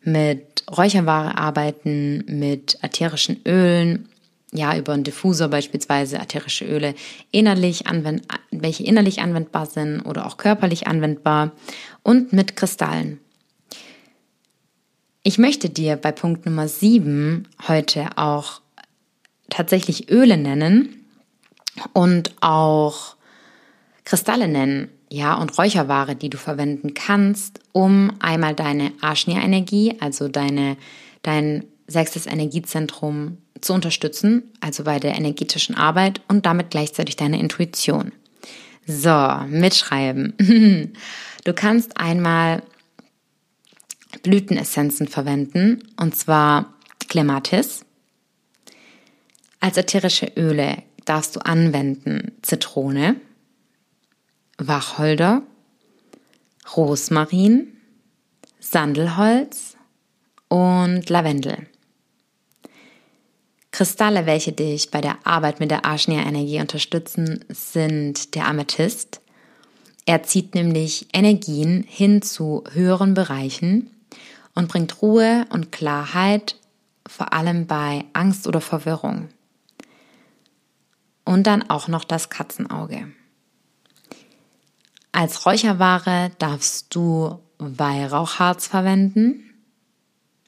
[0.02, 4.10] mit Räucherware arbeiten, mit ätherischen Ölen,
[4.52, 6.94] ja, über einen Diffusor beispielsweise ätherische Öle
[7.32, 11.52] innerlich anwend, welche innerlich anwendbar sind oder auch körperlich anwendbar
[12.04, 13.20] und mit Kristallen.
[15.24, 18.62] Ich möchte dir bei Punkt Nummer 7 heute auch
[19.50, 21.06] tatsächlich Öle nennen
[21.94, 23.16] und auch
[24.04, 30.76] Kristalle nennen, ja, und Räucherware, die du verwenden kannst, um einmal deine Arschnia-Energie, also deine,
[31.22, 38.12] dein sechstes Energiezentrum zu unterstützen, also bei der energetischen Arbeit und damit gleichzeitig deine Intuition.
[38.88, 40.34] So, mitschreiben.
[41.46, 42.64] Du kannst einmal
[44.24, 46.74] Blütenessenzen verwenden, und zwar
[47.10, 47.84] Clematis.
[49.60, 53.18] Als ätherische Öle darfst du anwenden Zitrone,
[54.58, 55.42] Wacholder,
[56.76, 57.74] Rosmarin,
[58.60, 59.76] Sandelholz
[60.48, 61.68] und Lavendel.
[63.72, 69.22] Kristalle, welche dich bei der Arbeit mit der Arschnia-Energie unterstützen, sind der Amethyst.
[70.06, 73.90] Er zieht nämlich Energien hin zu höheren Bereichen
[74.54, 76.60] und bringt Ruhe und Klarheit,
[77.08, 79.30] vor allem bei Angst oder Verwirrung.
[81.26, 83.08] Und dann auch noch das Katzenauge.
[85.14, 89.50] Als Räucherware darfst du Weihrauchharz verwenden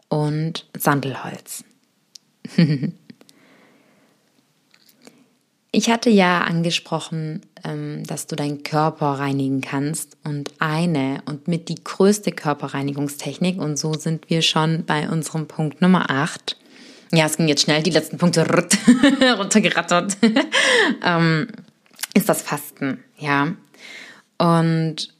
[0.10, 1.64] und Sandelholz.
[5.78, 11.68] Ich hatte ja angesprochen, ähm, dass du deinen Körper reinigen kannst und eine und mit
[11.68, 16.56] die größte Körperreinigungstechnik und so sind wir schon bei unserem Punkt Nummer 8.
[17.12, 18.48] Ja, es ging jetzt schnell, die letzten Punkte
[19.38, 20.16] runtergerattert.
[21.04, 21.50] ähm,
[22.14, 23.54] ist das Fasten, ja.
[24.38, 25.14] Und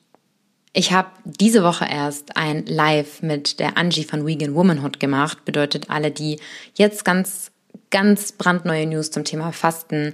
[0.74, 5.46] ich habe diese Woche erst ein Live mit der Angie von Vegan Womanhood gemacht.
[5.46, 6.40] Bedeutet alle, die
[6.76, 7.52] jetzt ganz,
[7.92, 10.14] ganz brandneue News zum Thema Fasten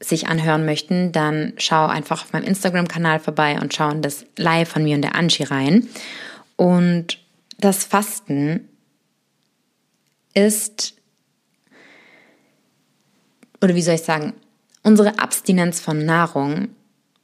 [0.00, 4.68] sich anhören möchten, dann schau einfach auf meinem Instagram-Kanal vorbei und schau in das Live
[4.70, 5.88] von mir und der Angie rein.
[6.56, 7.18] Und
[7.58, 8.68] das Fasten
[10.34, 10.94] ist,
[13.62, 14.34] oder wie soll ich sagen,
[14.82, 16.68] unsere Abstinenz von Nahrung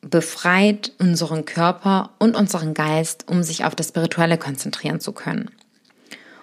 [0.03, 5.51] befreit unseren Körper und unseren Geist, um sich auf das Spirituelle konzentrieren zu können.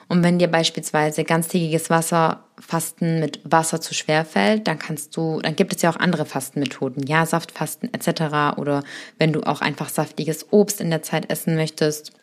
[0.10, 5.56] Und wenn dir beispielsweise ganztägiges Wasserfasten mit Wasser zu schwer fällt, dann kannst du, dann
[5.56, 8.58] gibt es ja auch andere Fastenmethoden, ja, Saftfasten etc.
[8.58, 8.84] Oder
[9.20, 12.14] wenn du auch einfach saftiges Obst in der Zeit essen möchtest.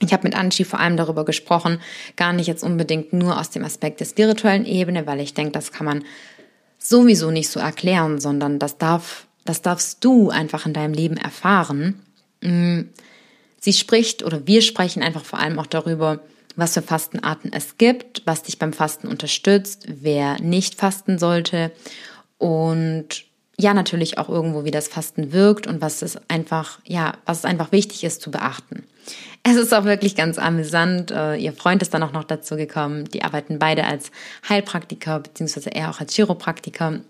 [0.00, 1.80] Ich habe mit Anchi vor allem darüber gesprochen,
[2.16, 5.72] gar nicht jetzt unbedingt nur aus dem Aspekt der spirituellen Ebene, weil ich denke, das
[5.72, 6.04] kann man
[6.78, 12.00] sowieso nicht so erklären, sondern das darf, das darfst du einfach in deinem Leben erfahren.
[12.40, 12.82] Mm,
[13.60, 16.20] sie spricht oder wir sprechen einfach vor allem auch darüber,
[16.56, 21.72] was für Fastenarten es gibt, was dich beim Fasten unterstützt, wer nicht fasten sollte
[22.38, 23.24] und
[23.58, 27.44] ja, natürlich auch irgendwo, wie das Fasten wirkt und was es einfach, ja, was es
[27.44, 28.84] einfach wichtig ist zu beachten.
[29.44, 31.10] Es ist auch wirklich ganz amüsant.
[31.10, 33.04] Äh, ihr Freund ist dann auch noch dazu gekommen.
[33.04, 34.10] Die arbeiten beide als
[34.48, 37.00] Heilpraktiker, beziehungsweise er auch als Chiropraktiker.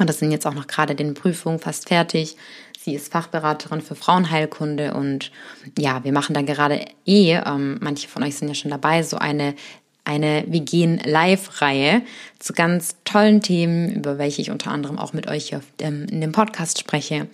[0.00, 2.36] Und das sind jetzt auch noch gerade den Prüfungen fast fertig.
[2.78, 5.30] Sie ist Fachberaterin für Frauenheilkunde und
[5.78, 9.18] ja, wir machen da gerade eh, ähm, manche von euch sind ja schon dabei, so
[9.18, 9.54] eine
[10.02, 12.00] eine Wir gehen Live-Reihe
[12.38, 16.32] zu ganz tollen Themen, über welche ich unter anderem auch mit euch hier in dem
[16.32, 17.28] Podcast spreche.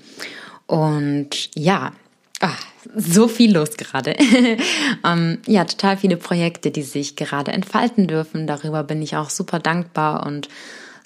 [0.67, 1.93] Und ja,
[2.41, 4.17] ach, so viel los gerade.
[5.05, 8.49] ähm, ja, total viele Projekte, die sich gerade entfalten dürfen.
[8.49, 10.49] Darüber bin ich auch super dankbar und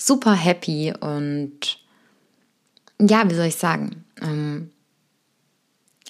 [0.00, 1.78] super happy und
[2.98, 4.70] ja, wie soll ich sagen, ähm,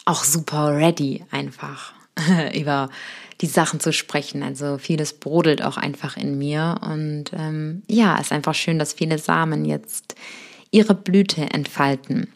[0.04, 1.92] auch super ready einfach
[2.54, 2.88] über
[3.40, 4.42] die Sachen zu sprechen.
[4.42, 8.92] Also vieles brodelt auch einfach in mir und ähm, ja, es ist einfach schön, dass
[8.92, 10.14] viele Samen jetzt
[10.70, 12.32] ihre Blüte entfalten.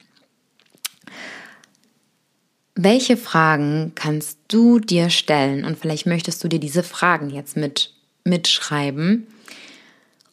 [2.74, 5.64] Welche Fragen kannst du dir stellen?
[5.64, 9.28] Und vielleicht möchtest du dir diese Fragen jetzt mit mitschreiben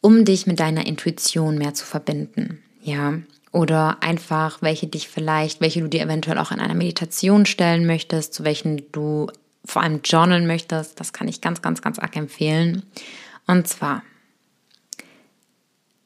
[0.02, 2.62] um dich mit deiner Intuition mehr zu verbinden.
[2.82, 3.14] Ja,
[3.52, 8.34] oder einfach, welche dich vielleicht, welche du dir eventuell auch in einer Meditation stellen möchtest,
[8.34, 9.28] zu welchen du
[9.64, 10.98] vor allem journalen möchtest.
[10.98, 12.82] Das kann ich ganz, ganz, ganz arg empfehlen.
[13.46, 14.02] Und zwar,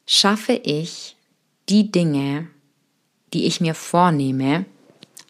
[0.07, 1.17] schaffe ich
[1.69, 2.49] die Dinge,
[3.33, 4.67] die ich mir vornehme,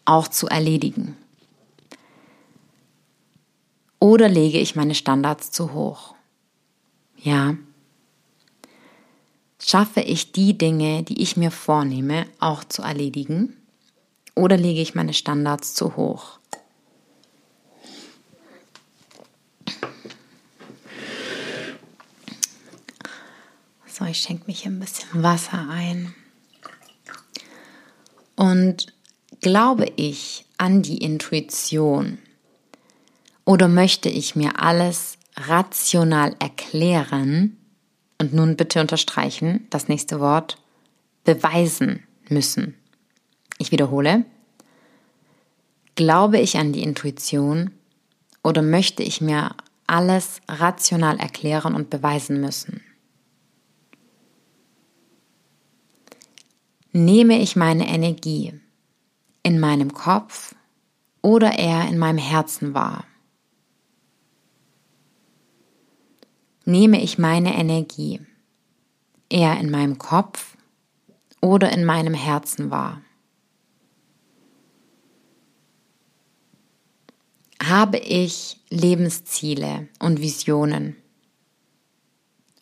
[0.05, 1.15] auch zu erledigen?
[3.99, 6.15] Oder lege ich meine Standards zu hoch?
[7.17, 7.55] Ja,
[9.69, 13.57] Schaffe ich die Dinge, die ich mir vornehme, auch zu erledigen?
[14.33, 16.39] Oder lege ich meine Standards zu hoch?
[23.87, 26.15] So, ich schenke mich hier ein bisschen Wasser ein.
[28.37, 28.93] Und
[29.41, 32.19] glaube ich an die Intuition?
[33.43, 37.57] Oder möchte ich mir alles rational erklären,
[38.19, 40.57] und nun bitte unterstreichen das nächste Wort
[41.23, 42.75] beweisen müssen.
[43.57, 44.25] Ich wiederhole.
[45.95, 47.71] Glaube ich an die Intuition
[48.43, 49.55] oder möchte ich mir
[49.87, 52.81] alles rational erklären und beweisen müssen?
[56.91, 58.53] Nehme ich meine Energie
[59.43, 60.55] in meinem Kopf
[61.21, 63.05] oder eher in meinem Herzen wahr?
[66.67, 68.19] Nehme ich meine Energie
[69.29, 70.57] eher in meinem Kopf
[71.39, 73.01] oder in meinem Herzen wahr?
[77.63, 80.97] Habe ich Lebensziele und Visionen?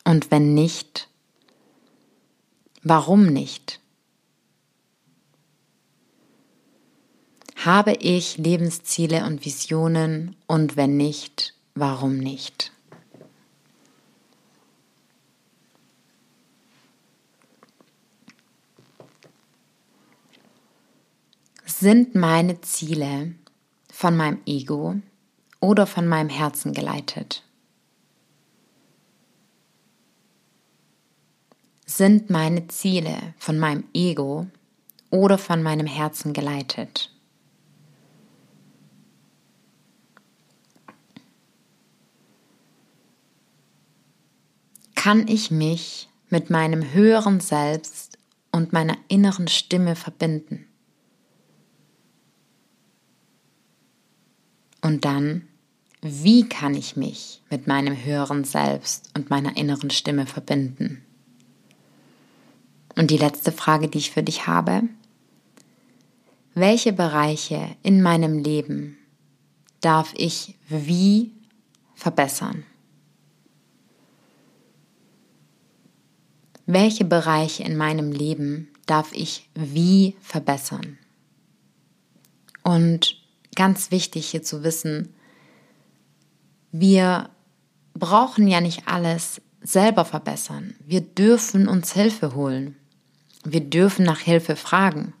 [0.04, 1.08] Und wenn nicht,
[2.84, 3.80] warum nicht?
[7.56, 12.75] Habe ich Lebensziele und Visionen und wenn nicht, warum nicht?
[21.78, 23.34] Sind meine Ziele
[23.92, 24.94] von meinem Ego
[25.60, 27.44] oder von meinem Herzen geleitet?
[31.84, 34.46] Sind meine Ziele von meinem Ego
[35.10, 37.14] oder von meinem Herzen geleitet?
[44.94, 48.16] Kann ich mich mit meinem höheren Selbst
[48.50, 50.66] und meiner inneren Stimme verbinden?
[54.86, 55.42] Und dann,
[56.00, 61.02] wie kann ich mich mit meinem höheren Selbst und meiner inneren Stimme verbinden?
[62.94, 64.84] Und die letzte Frage, die ich für dich habe,
[66.54, 68.96] welche Bereiche in meinem Leben
[69.80, 71.32] darf ich wie
[71.96, 72.62] verbessern?
[76.64, 80.96] Welche Bereiche in meinem Leben darf ich wie verbessern?
[82.62, 83.25] Und
[83.56, 85.14] ganz wichtig hier zu wissen,
[86.70, 87.30] wir
[87.94, 90.76] brauchen ja nicht alles selber verbessern.
[90.84, 92.76] Wir dürfen uns Hilfe holen.
[93.44, 95.14] Wir dürfen nach Hilfe fragen.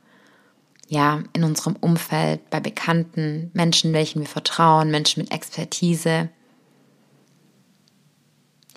[0.88, 6.28] Ja, in unserem Umfeld, bei Bekannten, Menschen, welchen wir vertrauen, Menschen mit Expertise.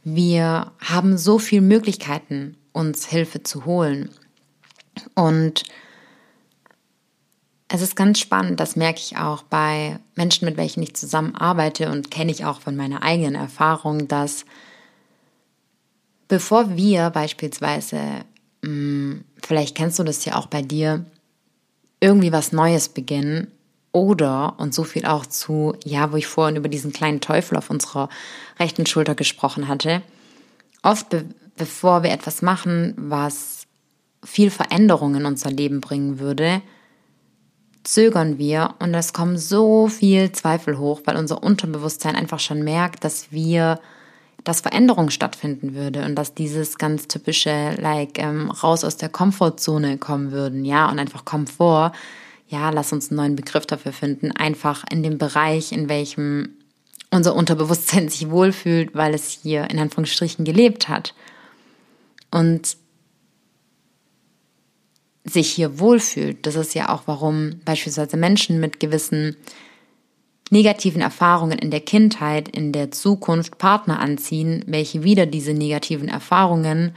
[0.04, 4.10] Wir haben so viele Möglichkeiten, uns Hilfe zu holen.
[5.14, 5.64] Und
[7.72, 12.10] es ist ganz spannend, das merke ich auch bei Menschen, mit welchen ich zusammenarbeite und
[12.10, 14.46] kenne ich auch von meiner eigenen Erfahrung, dass
[16.28, 18.00] bevor wir beispielsweise,
[18.64, 21.06] hm, vielleicht kennst du das ja auch bei dir,
[22.00, 23.52] irgendwie was Neues beginnen
[23.92, 27.70] oder, und so viel auch zu, ja, wo ich vorhin über diesen kleinen Teufel auf
[27.70, 28.10] unserer
[28.60, 30.02] rechten Schulter gesprochen hatte,
[30.82, 33.64] oft be bevor wir etwas machen, was
[34.24, 36.62] viel Veränderung in unser Leben bringen würde,
[37.84, 43.04] zögern wir und es kommen so viel Zweifel hoch, weil unser Unterbewusstsein einfach schon merkt,
[43.04, 43.80] dass wir,
[44.44, 49.98] dass Veränderung stattfinden würde und dass dieses ganz typische, like, ähm, raus aus der Komfortzone
[49.98, 51.94] kommen würden, ja, und einfach Komfort,
[52.48, 56.56] ja, lass uns einen neuen Begriff dafür finden, einfach in dem Bereich, in welchem
[57.12, 61.14] unser Unterbewusstsein sich wohlfühlt, weil es hier in Anführungsstrichen gelebt hat.
[62.32, 62.78] Und
[65.30, 66.46] sich hier wohlfühlt.
[66.46, 69.36] Das ist ja auch, warum beispielsweise Menschen mit gewissen
[70.52, 76.96] negativen Erfahrungen in der Kindheit, in der Zukunft Partner anziehen, welche wieder diese negativen Erfahrungen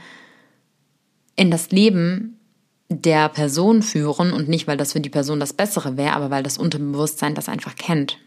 [1.35, 2.39] in das Leben
[2.89, 6.43] der Person führen und nicht, weil das für die Person das Bessere wäre, aber weil
[6.43, 8.17] das Unterbewusstsein das einfach kennt.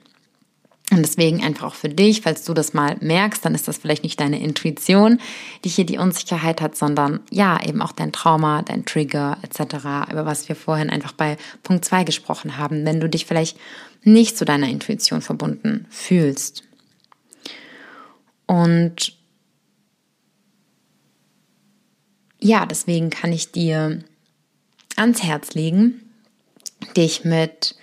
[0.93, 4.05] Und deswegen einfach auch für dich, falls du das mal merkst, dann ist das vielleicht
[4.05, 5.19] nicht deine Intuition,
[5.65, 10.27] die hier die Unsicherheit hat, sondern ja, eben auch dein Trauma, dein Trigger etc., über
[10.27, 13.59] was wir vorhin einfach bei Punkt 2 gesprochen haben, wenn du dich vielleicht
[14.05, 16.63] nicht zu deiner Intuition verbunden fühlst.
[18.47, 19.17] Und
[22.39, 24.05] ja, deswegen kann ich dir
[24.95, 26.13] ans Herz legen,
[26.97, 27.75] dich mit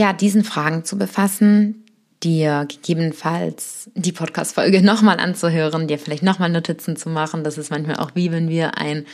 [0.00, 1.84] ja, diesen Fragen zu befassen,
[2.22, 7.44] dir gegebenenfalls die Podcast-Folge nochmal anzuhören, dir vielleicht nochmal Notizen zu machen.
[7.44, 9.04] Das ist manchmal auch wie wenn wir ein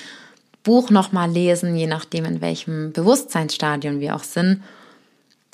[0.63, 4.63] Buch nochmal lesen, je nachdem, in welchem Bewusstseinsstadion wir auch sind,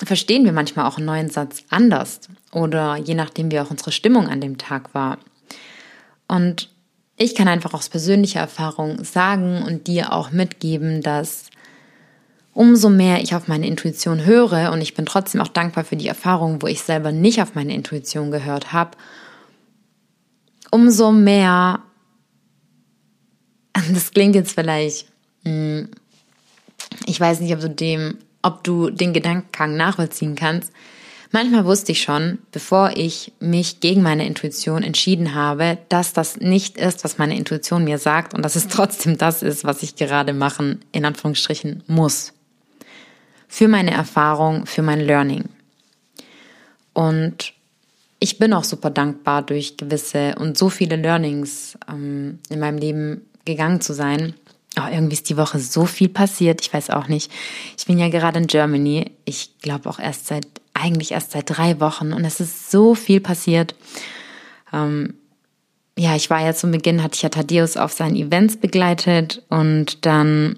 [0.03, 2.19] verstehen wir manchmal auch einen neuen Satz anders
[2.51, 5.17] oder je nachdem, wie auch unsere Stimmung an dem Tag war.
[6.27, 6.69] Und
[7.17, 11.49] ich kann einfach aus persönlicher Erfahrung sagen und dir auch mitgeben, dass
[12.53, 16.07] umso mehr ich auf meine Intuition höre und ich bin trotzdem auch dankbar für die
[16.07, 18.91] Erfahrungen, wo ich selber nicht auf meine Intuition gehört habe,
[20.71, 21.81] umso mehr,
[23.93, 25.07] das klingt jetzt vielleicht,
[25.43, 25.89] hm,
[27.05, 30.71] ich weiß nicht, ob du dem, ob du den Gedankengang nachvollziehen kannst.
[31.31, 36.77] Manchmal wusste ich schon, bevor ich mich gegen meine Intuition entschieden habe, dass das nicht
[36.77, 40.33] ist, was meine Intuition mir sagt und dass es trotzdem das ist, was ich gerade
[40.33, 42.33] machen, in Anführungsstrichen, muss
[43.53, 45.43] für meine Erfahrung, für mein Learning.
[46.93, 47.53] Und
[48.17, 53.21] ich bin auch super dankbar, durch gewisse und so viele Learnings ähm, in meinem Leben
[53.45, 54.33] gegangen zu sein.
[54.75, 56.61] Oh, irgendwie ist die Woche so viel passiert.
[56.61, 57.31] Ich weiß auch nicht.
[57.77, 59.11] Ich bin ja gerade in Germany.
[59.23, 62.11] Ich glaube auch erst seit, eigentlich erst seit drei Wochen.
[62.11, 63.75] Und es ist so viel passiert.
[64.73, 65.13] Ähm,
[65.95, 70.07] ja, ich war ja zum Beginn, hatte ich ja Thaddeus auf seinen Events begleitet und
[70.07, 70.55] dann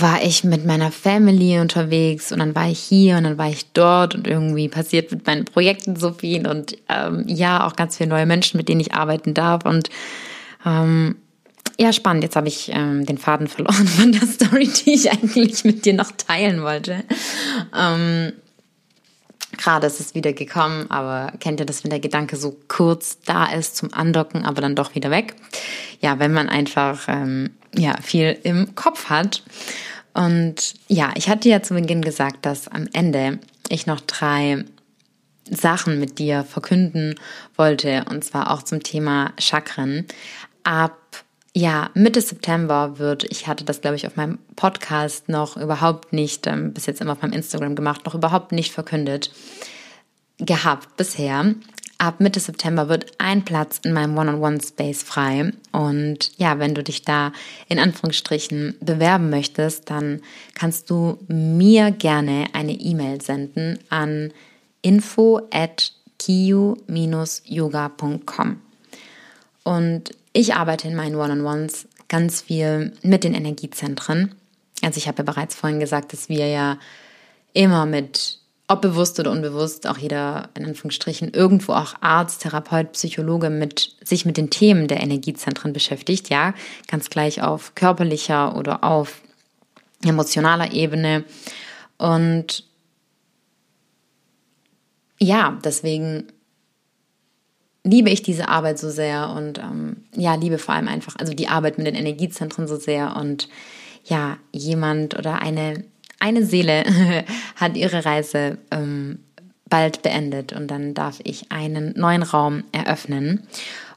[0.00, 3.72] war ich mit meiner Family unterwegs und dann war ich hier und dann war ich
[3.72, 8.10] dort und irgendwie passiert mit meinen Projekten so viel und ähm, ja, auch ganz viele
[8.10, 9.90] neue Menschen, mit denen ich arbeiten darf und
[10.64, 11.16] ähm,
[11.78, 12.22] ja, spannend.
[12.22, 15.94] Jetzt habe ich ähm, den Faden verloren von der Story, die ich eigentlich mit dir
[15.94, 17.04] noch teilen wollte.
[17.74, 18.32] Ähm,
[19.56, 23.46] Gerade ist es wieder gekommen, aber kennt ihr das, wenn der Gedanke so kurz da
[23.46, 25.34] ist zum Andocken, aber dann doch wieder weg?
[26.00, 29.42] Ja, wenn man einfach ähm, ja viel im Kopf hat.
[30.14, 33.38] Und ja, ich hatte ja zu Beginn gesagt, dass am Ende
[33.68, 34.64] ich noch drei
[35.48, 37.14] Sachen mit dir verkünden
[37.56, 40.06] wollte, und zwar auch zum Thema Chakren.
[40.64, 40.96] Ab
[41.52, 46.46] ja, Mitte September wird, ich hatte das, glaube ich, auf meinem Podcast noch überhaupt nicht,
[46.46, 49.32] ähm, bis jetzt immer auf meinem Instagram gemacht, noch überhaupt nicht verkündet
[50.38, 51.54] gehabt bisher
[52.00, 55.52] ab Mitte September wird ein Platz in meinem One-on-One-Space frei.
[55.70, 57.32] Und ja, wenn du dich da
[57.68, 60.22] in Anführungsstrichen bewerben möchtest, dann
[60.54, 64.32] kannst du mir gerne eine E-Mail senden an
[64.80, 66.76] info at kiu-yoga.com.
[69.62, 74.34] Und ich arbeite in meinen One-on-Ones ganz viel mit den Energiezentren.
[74.82, 76.78] Also ich habe ja bereits vorhin gesagt, dass wir ja
[77.52, 78.39] immer mit
[78.70, 84.24] ob bewusst oder unbewusst, auch jeder in Anführungsstrichen irgendwo auch Arzt, Therapeut, Psychologe mit sich
[84.24, 86.54] mit den Themen der Energiezentren beschäftigt, ja,
[86.86, 89.22] ganz gleich auf körperlicher oder auf
[90.04, 91.24] emotionaler Ebene.
[91.98, 92.64] Und
[95.18, 96.28] ja, deswegen
[97.82, 101.48] liebe ich diese Arbeit so sehr und ähm, ja, liebe vor allem einfach, also die
[101.48, 103.48] Arbeit mit den Energiezentren so sehr und
[104.04, 105.84] ja, jemand oder eine
[106.20, 106.84] eine Seele
[107.56, 109.18] hat ihre Reise ähm,
[109.68, 113.46] bald beendet und dann darf ich einen neuen Raum eröffnen.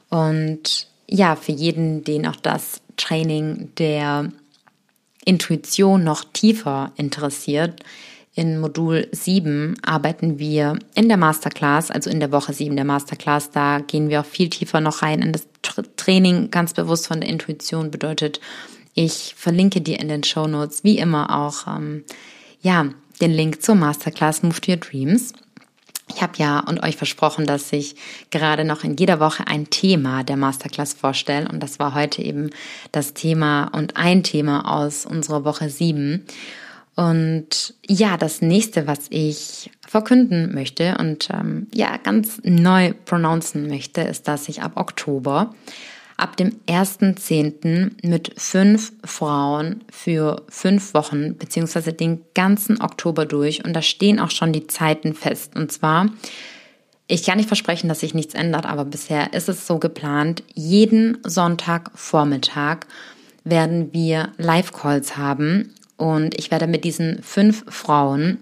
[0.08, 4.30] Und ja, für jeden, den auch das Training der
[5.24, 7.82] Intuition noch tiefer interessiert,
[8.36, 13.50] in Modul 7 arbeiten wir in der Masterclass, also in der Woche 7 der Masterclass,
[13.50, 15.46] da gehen wir auch viel tiefer noch rein in das
[15.96, 18.40] Training ganz bewusst von der Intuition bedeutet,
[18.94, 22.04] ich verlinke dir in den Show Notes wie immer auch ähm,
[22.62, 22.86] ja
[23.20, 25.32] den Link zur Masterclass Move to Your Dreams.
[26.08, 27.96] Ich habe ja und euch versprochen, dass ich
[28.30, 31.48] gerade noch in jeder Woche ein Thema der Masterclass vorstelle.
[31.48, 32.50] Und das war heute eben
[32.92, 36.24] das Thema und ein Thema aus unserer Woche 7.
[36.94, 44.02] Und ja, das nächste, was ich verkünden möchte und ähm, ja, ganz neu pronouncen möchte,
[44.02, 45.54] ist, dass ich ab Oktober
[46.16, 47.92] ab dem 1.10.
[48.06, 54.30] mit fünf Frauen für fünf Wochen beziehungsweise den ganzen Oktober durch und da stehen auch
[54.30, 55.56] schon die Zeiten fest.
[55.56, 56.08] Und zwar,
[57.06, 61.18] ich kann nicht versprechen, dass sich nichts ändert, aber bisher ist es so geplant, jeden
[61.24, 62.80] Sonntagvormittag
[63.44, 68.38] werden wir Live-Calls haben und ich werde mit diesen fünf Frauen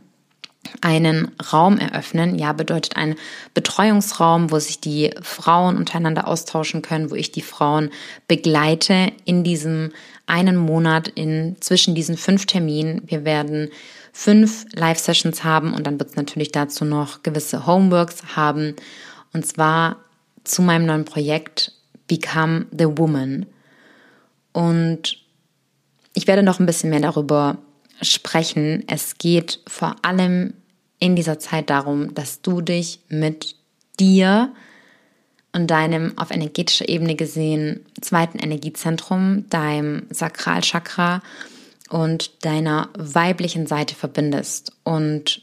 [0.80, 2.38] einen Raum eröffnen.
[2.38, 3.16] Ja, bedeutet ein
[3.54, 7.90] Betreuungsraum, wo sich die Frauen untereinander austauschen können, wo ich die Frauen
[8.28, 9.92] begleite in diesem
[10.26, 13.02] einen Monat in zwischen diesen fünf Terminen.
[13.06, 13.70] Wir werden
[14.12, 18.76] fünf Live-Sessions haben und dann wird es natürlich dazu noch gewisse Homeworks haben.
[19.32, 19.96] Und zwar
[20.44, 21.72] zu meinem neuen Projekt
[22.06, 23.46] Become the Woman.
[24.52, 25.18] Und
[26.14, 27.58] ich werde noch ein bisschen mehr darüber
[28.02, 28.84] sprechen.
[28.86, 30.54] Es geht vor allem
[30.98, 33.56] in dieser Zeit darum, dass du dich mit
[33.98, 34.52] dir
[35.52, 41.22] und deinem auf energetischer Ebene gesehen zweiten Energiezentrum, deinem Sakralchakra
[41.90, 44.72] und deiner weiblichen Seite verbindest.
[44.82, 45.42] Und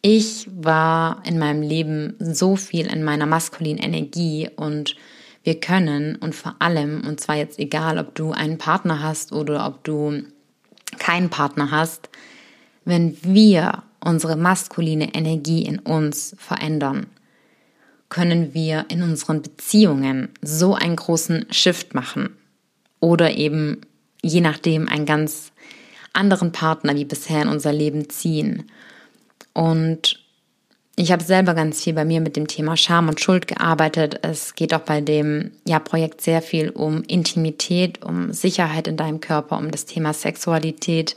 [0.00, 4.94] ich war in meinem Leben so viel in meiner maskulinen Energie und
[5.42, 9.66] wir können und vor allem, und zwar jetzt egal, ob du einen Partner hast oder
[9.66, 10.22] ob du
[10.98, 12.08] keinen Partner hast,
[12.84, 17.06] wenn wir unsere maskuline Energie in uns verändern,
[18.08, 22.36] können wir in unseren Beziehungen so einen großen Shift machen
[23.00, 23.80] oder eben
[24.22, 25.52] je nachdem einen ganz
[26.12, 28.70] anderen Partner wie bisher in unser Leben ziehen.
[29.52, 30.25] Und
[30.98, 34.20] ich habe selber ganz viel bei mir mit dem Thema Scham und Schuld gearbeitet.
[34.22, 39.20] Es geht auch bei dem ja, Projekt sehr viel um Intimität, um Sicherheit in deinem
[39.20, 41.14] Körper, um das Thema Sexualität.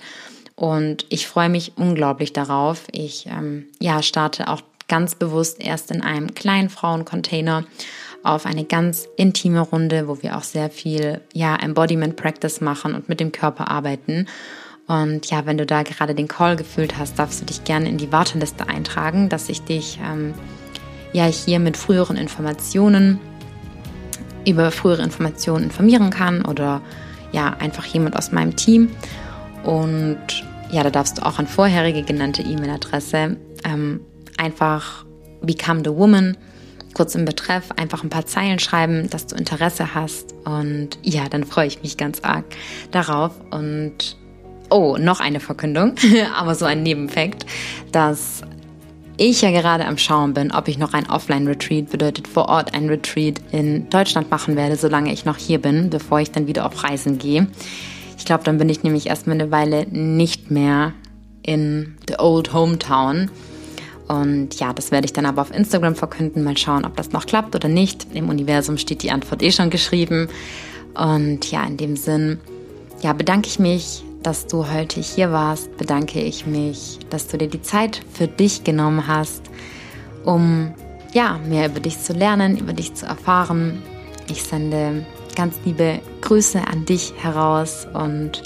[0.55, 2.87] Und ich freue mich unglaublich darauf.
[2.91, 7.63] Ich ähm, ja, starte auch ganz bewusst erst in einem kleinen Frauencontainer
[8.21, 13.07] auf eine ganz intime Runde, wo wir auch sehr viel ja, Embodiment Practice machen und
[13.07, 14.27] mit dem Körper arbeiten.
[14.89, 17.97] Und ja, wenn du da gerade den Call gefühlt hast, darfst du dich gerne in
[17.97, 20.33] die Warteliste eintragen, dass ich dich ähm,
[21.13, 23.19] ja hier mit früheren Informationen
[24.47, 26.81] über frühere Informationen informieren kann oder
[27.31, 28.89] ja, einfach jemand aus meinem Team.
[29.63, 30.17] Und
[30.71, 34.01] ja, da darfst du auch an vorherige genannte E-Mail-Adresse ähm,
[34.37, 35.05] einfach
[35.43, 36.35] Become the Woman
[36.95, 40.33] kurz im Betreff einfach ein paar Zeilen schreiben, dass du Interesse hast.
[40.45, 42.45] Und ja, dann freue ich mich ganz arg
[42.91, 43.39] darauf.
[43.51, 44.17] Und
[44.69, 45.95] Oh, noch eine Verkündung,
[46.37, 47.45] aber so ein Nebenfakt,
[47.91, 48.43] dass
[49.17, 52.87] ich ja gerade am Schauen bin, ob ich noch ein Offline-Retreat, bedeutet vor Ort ein
[52.87, 56.83] Retreat in Deutschland machen werde, solange ich noch hier bin, bevor ich dann wieder auf
[56.83, 57.47] Reisen gehe.
[58.17, 60.93] Ich glaube, dann bin ich nämlich erstmal eine Weile nicht mehr
[61.43, 63.29] in the old hometown.
[64.07, 66.43] Und ja, das werde ich dann aber auf Instagram verkünden.
[66.43, 68.07] Mal schauen, ob das noch klappt oder nicht.
[68.13, 70.29] Im Universum steht die Antwort eh schon geschrieben.
[70.93, 72.39] Und ja, in dem Sinn,
[73.01, 77.47] ja, bedanke ich mich dass du heute hier warst, bedanke ich mich, dass du dir
[77.47, 79.43] die Zeit für dich genommen hast,
[80.25, 80.73] um
[81.13, 83.81] ja, mehr über dich zu lernen, über dich zu erfahren.
[84.29, 85.05] Ich sende
[85.35, 88.43] ganz liebe Grüße an dich heraus und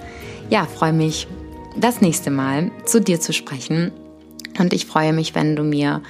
[0.50, 1.28] ja, freue mich,
[1.76, 3.92] das nächste Mal zu dir zu sprechen.
[4.60, 6.02] Und ich freue mich, wenn du mir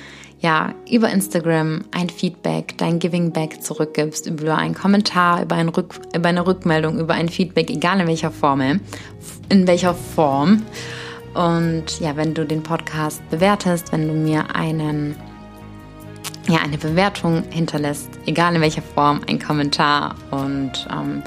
[0.43, 5.95] ja, über Instagram ein Feedback, dein Giving Back zurückgibst, über einen Kommentar, über, ein Rück,
[6.13, 8.81] über eine Rückmeldung, über ein Feedback, egal in welcher Formel,
[9.47, 10.63] in welcher Form.
[11.33, 15.15] Und ja, wenn du den Podcast bewertest, wenn du mir einen,
[16.49, 21.23] ja, eine Bewertung hinterlässt, egal in welcher Form, ein Kommentar und ähm,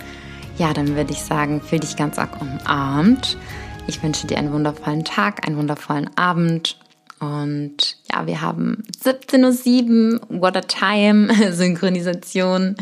[0.59, 3.39] ja, dann würde ich sagen, fühl dich ganz arg umarmt.
[3.87, 6.77] Ich wünsche dir einen wundervollen Tag, einen wundervollen Abend
[7.19, 12.77] und ja, wir haben 17.07 Uhr, what a time, Synchronisation.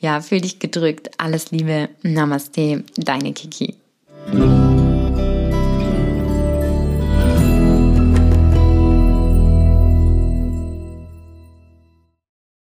[0.00, 1.10] Ja, fühl dich gedrückt.
[1.18, 1.88] Alles Liebe.
[2.02, 3.76] Namaste, deine Kiki.